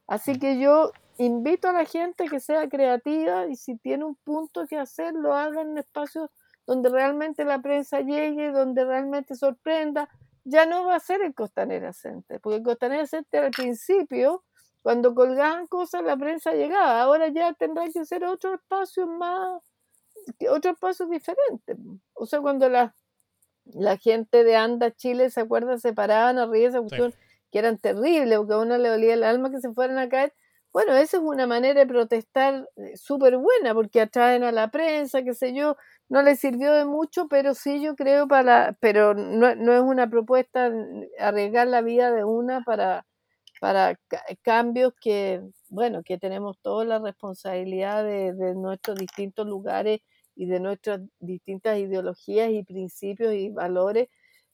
[0.06, 0.38] Así mm.
[0.38, 4.78] que yo invito a la gente que sea creativa y si tiene un punto que
[4.78, 6.30] hacer, lo haga en espacios
[6.66, 10.08] donde realmente la prensa llegue, donde realmente sorprenda.
[10.44, 14.44] Ya no va a ser el Costanera Center, porque el Costanera Center al principio,
[14.82, 17.02] cuando colgaban cosas, la prensa llegaba.
[17.02, 19.62] Ahora ya tendrá que ser otro espacio más,
[20.50, 21.76] otro espacio diferente.
[22.14, 22.94] O sea, cuando la,
[23.64, 25.78] la gente de Anda, Chile, ¿se acuerda?
[25.78, 27.14] Se paraban a reír esa cuestión,
[27.50, 30.32] que eran terribles, porque a uno le dolía el alma que se fueran a caer.
[30.72, 35.22] Bueno, esa es una manera de protestar eh, súper buena, porque atraen a la prensa,
[35.22, 35.76] qué sé yo,
[36.08, 40.08] no le sirvió de mucho, pero sí yo creo para, pero no, no es una
[40.10, 40.70] propuesta
[41.18, 43.06] arriesgar la vida de una para,
[43.60, 43.98] para
[44.42, 50.00] cambios que, bueno, que tenemos toda la responsabilidad de nuestros distintos lugares
[50.36, 54.08] y de nuestras distintas ideologías y principios y valores,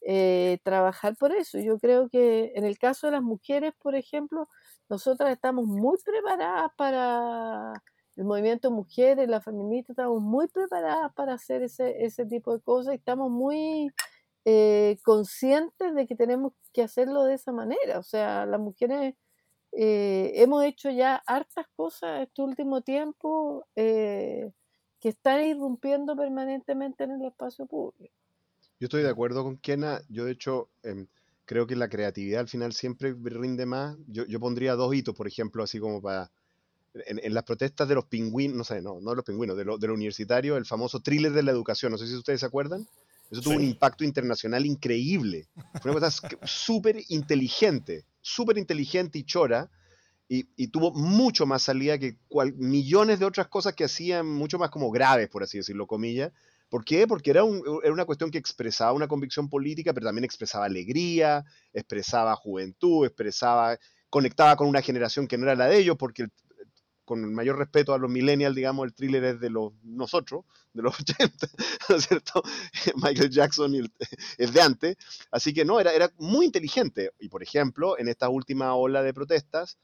[0.04, 1.58] eh, trabajar por eso.
[1.58, 4.48] Yo creo que en el caso de las mujeres, por ejemplo,
[4.88, 7.72] nosotras estamos muy preparadas para
[8.16, 12.94] el movimiento mujeres, las feministas, estamos muy preparadas para hacer ese, ese tipo de cosas
[12.94, 13.90] estamos muy
[14.44, 17.98] eh, conscientes de que tenemos que hacerlo de esa manera.
[17.98, 19.14] O sea, las mujeres
[19.72, 24.52] eh, hemos hecho ya hartas cosas este último tiempo que
[25.08, 28.21] están irrumpiendo permanentemente en el espacio público.
[28.82, 30.02] Yo estoy de acuerdo con Kena.
[30.08, 31.06] Yo, de hecho, em,
[31.44, 33.96] creo que la creatividad al final siempre rinde más.
[34.08, 36.32] Yo, yo pondría dos hitos, por ejemplo, así como para.
[37.06, 39.78] En, las protestas de los pingüinos, no sé, no, no de los pingüinos, de, lo,
[39.78, 41.92] de universitario, el famoso thriller de la educación.
[41.92, 42.84] No sé si ustedes se acuerdan.
[43.30, 45.46] Eso tuvo un impacto internacional increíble.
[45.80, 46.10] Fue una cosa
[46.44, 49.70] súper inteligente, súper inteligente y chora
[50.28, 52.16] y, tuvo mucho más salida que
[52.56, 56.32] millones de otras cosas que hacían mucho más como graves, por así decirlo, comillas.
[56.72, 57.06] ¿Por qué?
[57.06, 57.42] Porque era,
[57.84, 63.76] era una cuestión que expresaba una convicción política, pero también expresaba alegría, expresaba juventud, expresaba,
[64.08, 66.28] conectaba con una generación que no era la de ellos, porque
[67.04, 70.80] con el mayor respeto a los millennials, digamos, el thriller es de los nosotros, de
[70.80, 71.46] los 80,
[71.90, 72.42] ¿no es cierto?
[73.02, 73.74] Michael Jackson
[74.38, 74.96] es de antes.
[75.30, 77.10] Así que no, era, era muy inteligente.
[77.18, 79.76] Y por ejemplo, en esta última ola de protestas,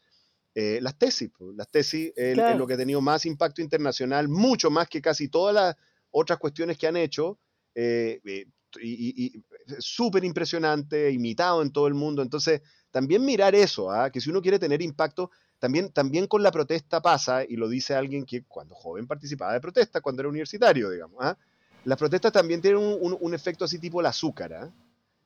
[0.54, 1.30] eh, las tesis.
[1.54, 5.54] Las tesis es, lo que ha tenido más impacto internacional, mucho más que casi todas
[5.54, 5.76] las
[6.10, 7.38] otras cuestiones que han hecho.
[7.74, 8.46] Eh, eh,
[8.82, 9.42] y,
[9.78, 12.22] súper impresionante, imitado en todo el mundo.
[12.22, 14.10] Entonces, también mirar eso, ¿ah?
[14.10, 17.94] que si uno quiere tener impacto, también, también con la protesta pasa, y lo dice
[17.94, 21.16] alguien que cuando joven participaba de protesta, cuando era universitario, digamos.
[21.20, 21.36] ¿ah?
[21.84, 24.52] Las protestas también tienen un, efecto así tipo el azúcar.
[24.52, 24.72] ¿ah?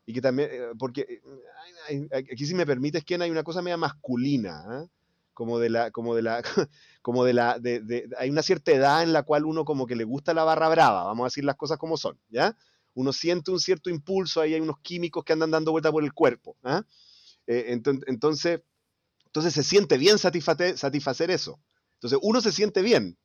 [0.07, 1.21] Y que también, porque
[2.15, 4.89] aquí si me permites, que hay una cosa media masculina
[5.35, 6.43] como de la, como de la,
[7.03, 10.05] como de la, de, hay una cierta edad en la cual uno como que le
[10.05, 12.57] gusta la barra brava, vamos a decir las cosas como son, ¿ya?
[12.95, 16.13] Uno siente un cierto impulso, ahí hay unos químicos que andan dando vuelta por el
[16.13, 16.85] cuerpo, ¿ah?
[17.47, 17.77] eh,
[18.07, 18.61] entonces,
[19.27, 21.61] entonces se siente bien satisfacer, satisfacer eso.
[21.95, 23.17] Entonces uno se siente bien,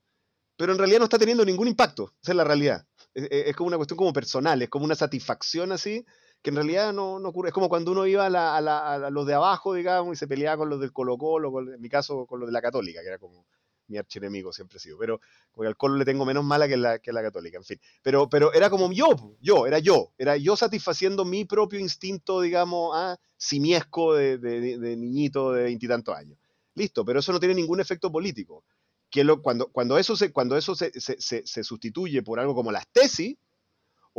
[0.56, 2.88] pero en realidad no está teniendo ningún impacto, esa es la realidad.
[3.14, 6.06] Es, es como una cuestión como personal, es como una satisfacción así,
[6.42, 7.50] que en realidad no, no, ocurre.
[7.50, 10.70] Es como cuando uno iba a, a, los de abajo, digamos, y se peleaba con
[10.70, 13.46] los del Colo Colo, en mi caso con los de la Católica, que era como
[13.88, 14.98] mi archienemigo siempre ha sido.
[14.98, 15.20] Pero
[15.52, 17.80] porque al Colo le tengo menos mala que la, que la Católica, en fin.
[18.02, 20.12] Pero, pero era como yo, yo, era yo.
[20.18, 26.38] Era yo satisfaciendo mi propio instinto, digamos, ah, simiesco de, de, niñito de veintitantos años.
[26.76, 28.64] Listo, pero eso no tiene ningún efecto político.
[29.10, 32.72] Que lo, cuando, cuando eso, se, cuando eso se, se, se sustituye por algo como
[32.72, 33.38] las tesis,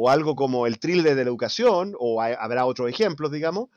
[0.01, 3.69] o algo como el thriller de la educación, o habrá otros ejemplos, digamos,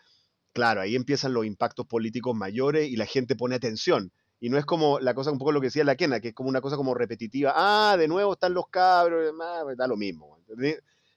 [0.54, 4.14] claro, ahí empiezan los impactos políticos mayores y la gente pone atención.
[4.40, 6.34] Y no es como la cosa, un poco lo que decía la Kena, que es
[6.36, 7.54] como una cosa como repetitiva.
[7.56, 10.38] Ah, de nuevo están los cabros, ah, da lo mismo.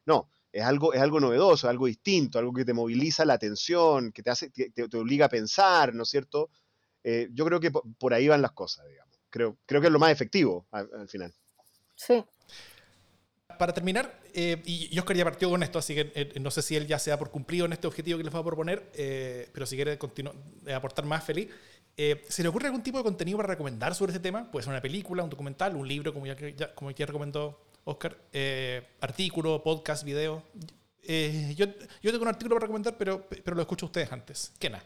[0.06, 4.22] No, es algo, es algo novedoso, algo distinto, algo que te moviliza la atención, que
[4.22, 6.48] te, hace, te, obliga a pensar, ¿no es cierto?
[7.02, 9.18] Eh, yo creo que por, ahí van las cosas, digamos.
[9.28, 11.34] Creo, creo que es lo más efectivo al final.
[11.94, 12.24] Sí,
[13.58, 16.76] para terminar, eh, y, Oscar ya partió con esto, así que eh, no sé si
[16.76, 19.48] él ya se da por cumplido en este objetivo que les va a proponer, eh,
[19.52, 19.98] pero si quiere
[20.74, 21.48] aportar más, feliz.
[21.96, 24.50] ¿Se le ocurre algún tipo de contenido para recomendar sobre este tema?
[24.50, 26.36] Puede ser una película, un documental, un libro, como ya,
[26.74, 28.18] como ya recomendó Oscar,
[29.00, 30.42] artículo, podcast, video.
[31.06, 31.66] yo,
[32.02, 34.52] yo tengo un artículo para recomendar, pero, pero lo escucho a ustedes antes.
[34.58, 34.82] ¿Qué nada?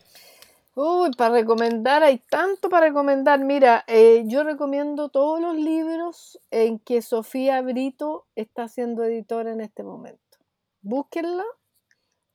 [0.81, 3.41] Uy, para recomendar, hay tanto para recomendar.
[3.41, 9.61] Mira, eh, yo recomiendo todos los libros en que Sofía Brito está siendo editora en
[9.61, 10.39] este momento.
[10.81, 11.43] Búsquenla.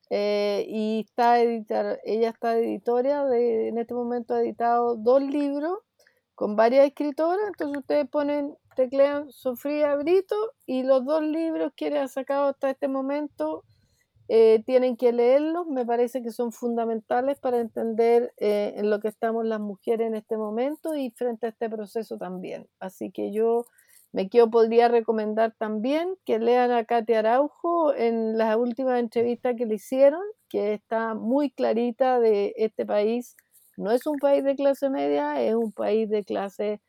[0.10, 5.80] Eh, y está editar, ella está editora, de, en este momento ha editado dos libros
[6.36, 7.48] con varias escritoras.
[7.48, 10.36] Entonces ustedes ponen, teclean Sofía Brito
[10.66, 13.64] y los dos libros que ha sacado hasta este momento
[14.36, 19.08] eh, tienen que leerlos, me parece que son fundamentales para entender eh, en lo que
[19.08, 22.68] estamos las mujeres en este momento y frente a este proceso también.
[22.80, 23.66] Así que yo
[24.12, 29.68] me quiero, podría recomendar también que lean a Katia Araujo en las últimas entrevistas que
[29.68, 33.36] le hicieron, que está muy clarita de este país.
[33.78, 36.82] No es un país de clase media, es un país de clase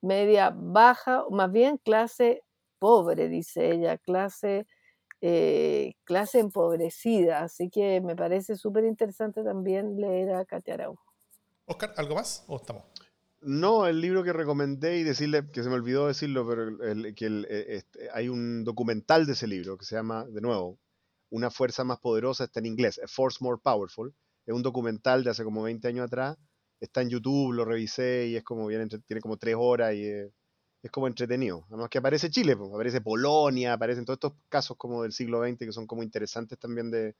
[0.00, 2.42] media baja, o más bien clase
[2.80, 4.66] pobre, dice ella, clase
[5.22, 7.44] eh, clase empobrecida.
[7.44, 11.14] Así que me parece súper interesante también leer a Katia Araujo.
[11.64, 12.84] Oscar, ¿algo más o estamos?
[13.40, 16.76] No, el libro que recomendé y decirle, que se me olvidó decirlo, pero
[17.14, 20.78] que eh, este, hay un documental de ese libro que se llama, de nuevo,
[21.30, 24.14] Una fuerza más poderosa, está en inglés, A Force More Powerful.
[24.44, 26.36] Es un documental de hace como 20 años atrás.
[26.80, 30.10] Está en YouTube, lo revisé y es como bien, tiene como tres horas y
[30.82, 31.64] es como entretenido.
[31.68, 35.58] Además que aparece Chile, pues, aparece Polonia, aparecen todos estos casos como del siglo XX
[35.58, 37.14] que son como interesantes también de,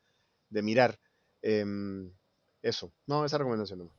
[0.63, 0.99] mirar.
[1.41, 2.13] Em,
[2.61, 3.91] eso, no, esa recomendación no.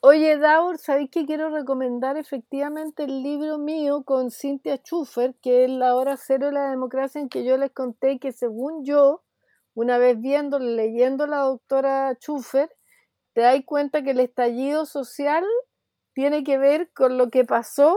[0.00, 5.70] oye, Daur, ¿sabéis que quiero recomendar efectivamente el libro mío con Cynthia Schufer, que es
[5.70, 9.22] La Hora Cero de la Democracia, en que yo les conté que según yo,
[9.74, 12.70] una vez viendo, leyendo la doctora Schufer,
[13.32, 15.44] te das cuenta que el estallido social
[16.14, 17.96] tiene que ver con lo que pasó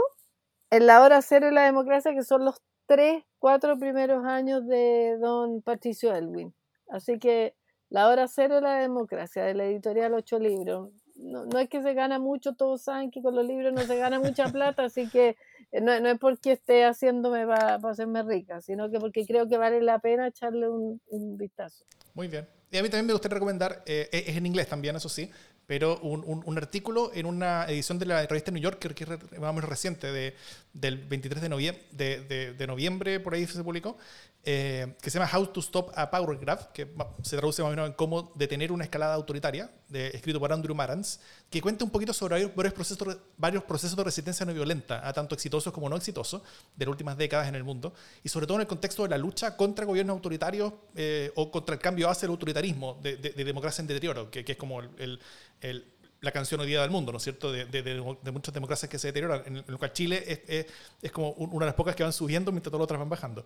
[0.73, 5.17] en la hora cero de la democracia, que son los tres, cuatro primeros años de
[5.19, 6.51] don Patricio Elwin.
[6.89, 7.55] Así que
[7.89, 10.89] la hora cero de la democracia, de la editorial Ocho Libros.
[11.15, 14.19] No, es que se gana mucho, todos saben que con los libros no se gana
[14.19, 15.37] mucha plata, así que
[15.71, 19.79] eh, no, es porque esté haciéndome para, hacerme rica, sino que porque creo que vale
[19.79, 20.99] la pena echarle un,
[21.37, 21.85] vistazo.
[22.15, 22.47] Muy bien.
[22.71, 25.29] Y a mí también me gustaría recomendar, eh, es en inglés también, eso sí,
[25.65, 29.63] pero un, un, artículo en una edición de la revista New Yorker, que es más
[29.63, 30.35] reciente, de,
[30.73, 33.95] del 23 de noviembre, de, de, noviembre, por ahí se publicó,
[34.43, 36.87] eh, que se llama How to Stop a Power Graph, que
[37.21, 40.73] se traduce más o menos en cómo detener una escalada autoritaria, de, escrito por Andrew
[40.73, 41.19] Marans,
[41.51, 45.35] que cuenta un poquito sobre varios procesos, varios procesos de resistencia no violenta, a tanto
[45.35, 46.41] exitosos como no exitosos,
[46.75, 47.93] de las últimas décadas en el mundo,
[48.23, 51.75] y sobre todo en el contexto de la lucha contra gobiernos autoritarios eh, o contra
[51.75, 55.19] el cambio hacia el autoritarismo de, democracia en deterioro, que, que es como el,
[55.61, 55.85] el
[56.23, 57.51] la canción hoy día del mundo, ¿no es cierto?
[57.51, 60.65] De, de, muchas democracias que se deterioran, en, lo cual Chile es,
[61.01, 63.43] es, como una de las pocas que van subiendo mientras todas las otras van bajando.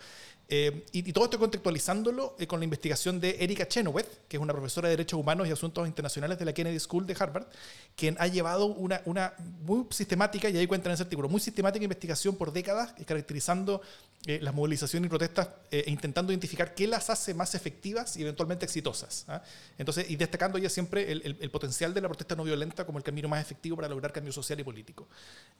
[0.47, 4.53] Eh, y, todo esto contextualizándolo eh, con la investigación de Erika Chenoweth, que es una
[4.53, 7.47] profesora de Derechos Humanos y Asuntos Internacionales de la Kennedy School de Harvard,
[7.95, 9.33] quien ha llevado una, una
[9.65, 13.81] muy sistemática, y ahí cuentan en ese artículo, muy sistemática investigación por décadas, caracterizando
[14.27, 18.65] eh, las movilizaciones y protestas e intentando identificar qué las hace más efectivas y eventualmente
[18.65, 19.25] exitosas.
[19.27, 19.41] ¿ah?
[19.79, 22.97] Entonces, y destacando ya siempre el, el, el potencial de la protesta no violenta como
[22.97, 25.07] el camino más efectivo para lograr cambio social y político.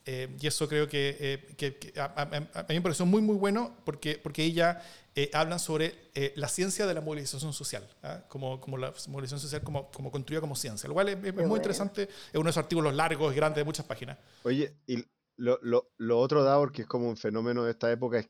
[0.04, 4.44] Eh, y eso creo que, eh, a, mí me pareció muy, muy bueno porque, porque
[4.44, 4.82] ella
[5.14, 8.22] eh, hablan sobre la ciencia de la movilización social, ¿ah?
[8.28, 12.02] como, como la movilización social como, como construida como ciencia, lo cual es, muy interesante,
[12.02, 14.18] es uno de esos artículos largos y grandes de muchas páginas.
[14.42, 15.04] Oye, y
[15.36, 18.28] lo, lo, lo otro, Davor, que es como un fenómeno de esta época, es,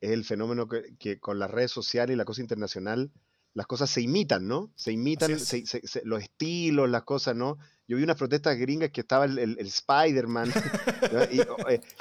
[0.00, 3.12] es el fenómeno que, que, con las redes sociales y la cosa internacional,
[3.54, 4.72] las cosas se imitan, ¿no?
[4.76, 7.58] Se imitan los estilos, las cosas, ¿no?
[7.92, 10.50] Yo vi unas protestas gringas que estaba el, el, Spider-Man.
[11.02, 11.40] Eh,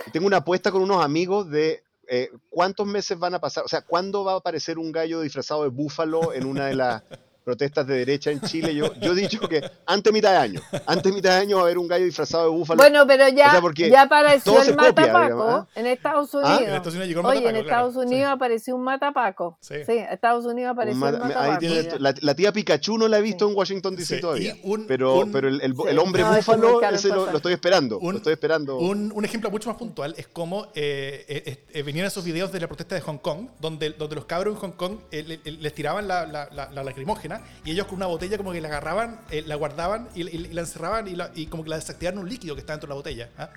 [0.08, 3.68] y, tengo una apuesta con unos amigos de eh, cuántos meses van a pasar, o
[3.68, 7.04] sea, ¿cuándo va a aparecer un gallo disfrazado de búfalo en una de las
[7.44, 11.14] protestas de derecha en Chile, yo, yo he dicho que antes mitad de año, antes
[11.14, 12.78] mitad de año va a haber un gallo disfrazado de búfalo.
[12.78, 15.68] Bueno, pero ya, ya apareció el matapaco ¿ah?
[15.76, 16.52] en Estados Unidos.
[16.52, 16.64] ¿Ah?
[16.64, 19.58] En Estados Unidos Oye, en Estados Unidos apareció un matapaco.
[19.62, 19.76] Sí.
[19.88, 21.66] en Estados Unidos apareció un, matapaco.
[22.00, 24.56] la, tía Pikachu no la he visto en Washington DC todavía.
[24.88, 27.98] pero, pero el, el, hombre búfalo, ese lo, estoy esperando.
[28.00, 28.78] Un, lo estoy esperando.
[28.78, 32.60] Un, un, ejemplo mucho más puntual es cómo eh, eh, eh, venían esos videos de
[32.60, 36.26] la protesta de Hong Kong, donde, donde los cabros en Hong Kong les tiraban la,
[36.26, 37.31] la, la lacrimógena
[37.64, 41.08] y ellos con una botella como que la agarraban, eh, la guardaban y, la encerraban
[41.36, 43.30] y, como que la desactivaron un líquido que está dentro de la botella.
[43.38, 43.50] ¿ah?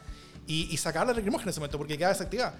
[0.46, 2.54] Y, sacaban la lacrimógena en ese momento porque quedaba desactivada.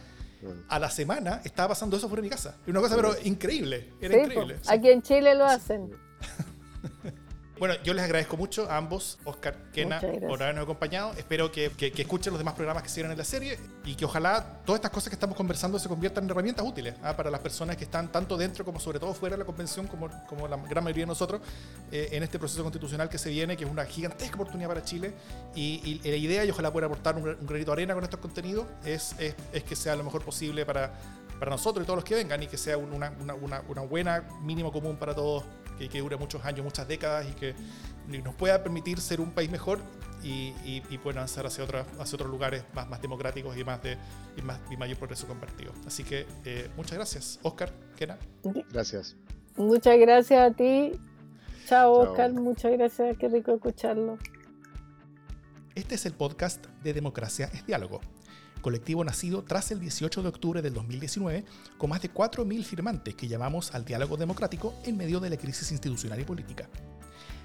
[0.68, 2.56] a la semana estaba pasando eso fuera de mi casa.
[2.62, 3.92] Era una cosa, pero increíble.
[4.00, 4.58] Era Sí, increíble.
[4.66, 5.90] Aquí en Chile lo hacen.
[7.56, 11.12] Bueno, yo les agradezco mucho a ambos, Oscar, Kena, por habernos acompañado.
[11.12, 14.04] Espero que, que- que escuchen los demás programas que se en la serie y que
[14.04, 17.16] ojalá todas estas cosas que estamos conversando se conviertan en herramientas útiles ¿ah?
[17.16, 20.08] para las personas que están tanto dentro como sobre todo fuera de la convención, como,
[20.26, 21.40] como la gran mayoría de nosotros,
[21.92, 25.14] eh, en este proceso constitucional que se viene, que es una gigantesca oportunidad para Chile.
[25.54, 28.18] Y, y la idea, y ojalá pueda aportar un, un granito de arena con estos
[28.18, 30.92] contenidos, es, es, es que sea lo mejor posible para,
[31.38, 33.82] para nosotros y todos los que vengan y que sea un- una, una, una, una
[33.82, 35.44] buena mínimo común para todos,
[35.78, 37.54] que, que dure muchos años, muchas décadas y que
[38.22, 39.80] nos pueda permitir ser un país mejor
[40.22, 43.82] y, y, y poder avanzar hacia, otras, hacia otros lugares más, más democráticos y, más
[43.82, 43.96] de,
[44.36, 45.72] y, más, y mayor progreso compartido.
[45.86, 48.18] Así que eh, muchas gracias, Oscar, Kena.
[48.70, 49.16] Gracias.
[49.56, 50.92] Muchas gracias a ti.
[51.66, 51.92] Chao, Chao.
[51.92, 52.32] Oscar.
[52.32, 53.16] Muchas gracias.
[53.18, 54.18] Qué rico escucharlo.
[55.74, 58.00] Este es el podcast de Democracia es Diálogo,
[58.64, 61.44] colectivo nacido tras el 18 de octubre del 2019
[61.76, 65.70] con más de 4.000 firmantes que llamamos al diálogo democrático en medio de la crisis
[65.70, 66.70] institucional y política.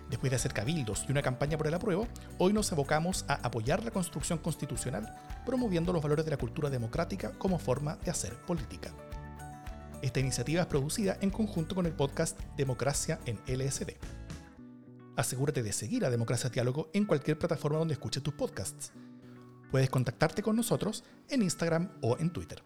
[0.09, 2.07] Después de hacer cabildos y una campaña por el apruebo,
[2.37, 5.13] hoy nos abocamos a apoyar la construcción constitucional,
[5.45, 8.93] promoviendo los valores de la cultura democrática como forma de hacer política.
[10.01, 13.89] Esta iniciativa es producida en conjunto con el podcast Democracia en LSD.
[15.17, 18.93] Asegúrate de seguir a Democracia Diálogo en cualquier plataforma donde escuches tus podcasts.
[19.71, 22.63] Puedes contactarte con nosotros en Instagram o en Twitter.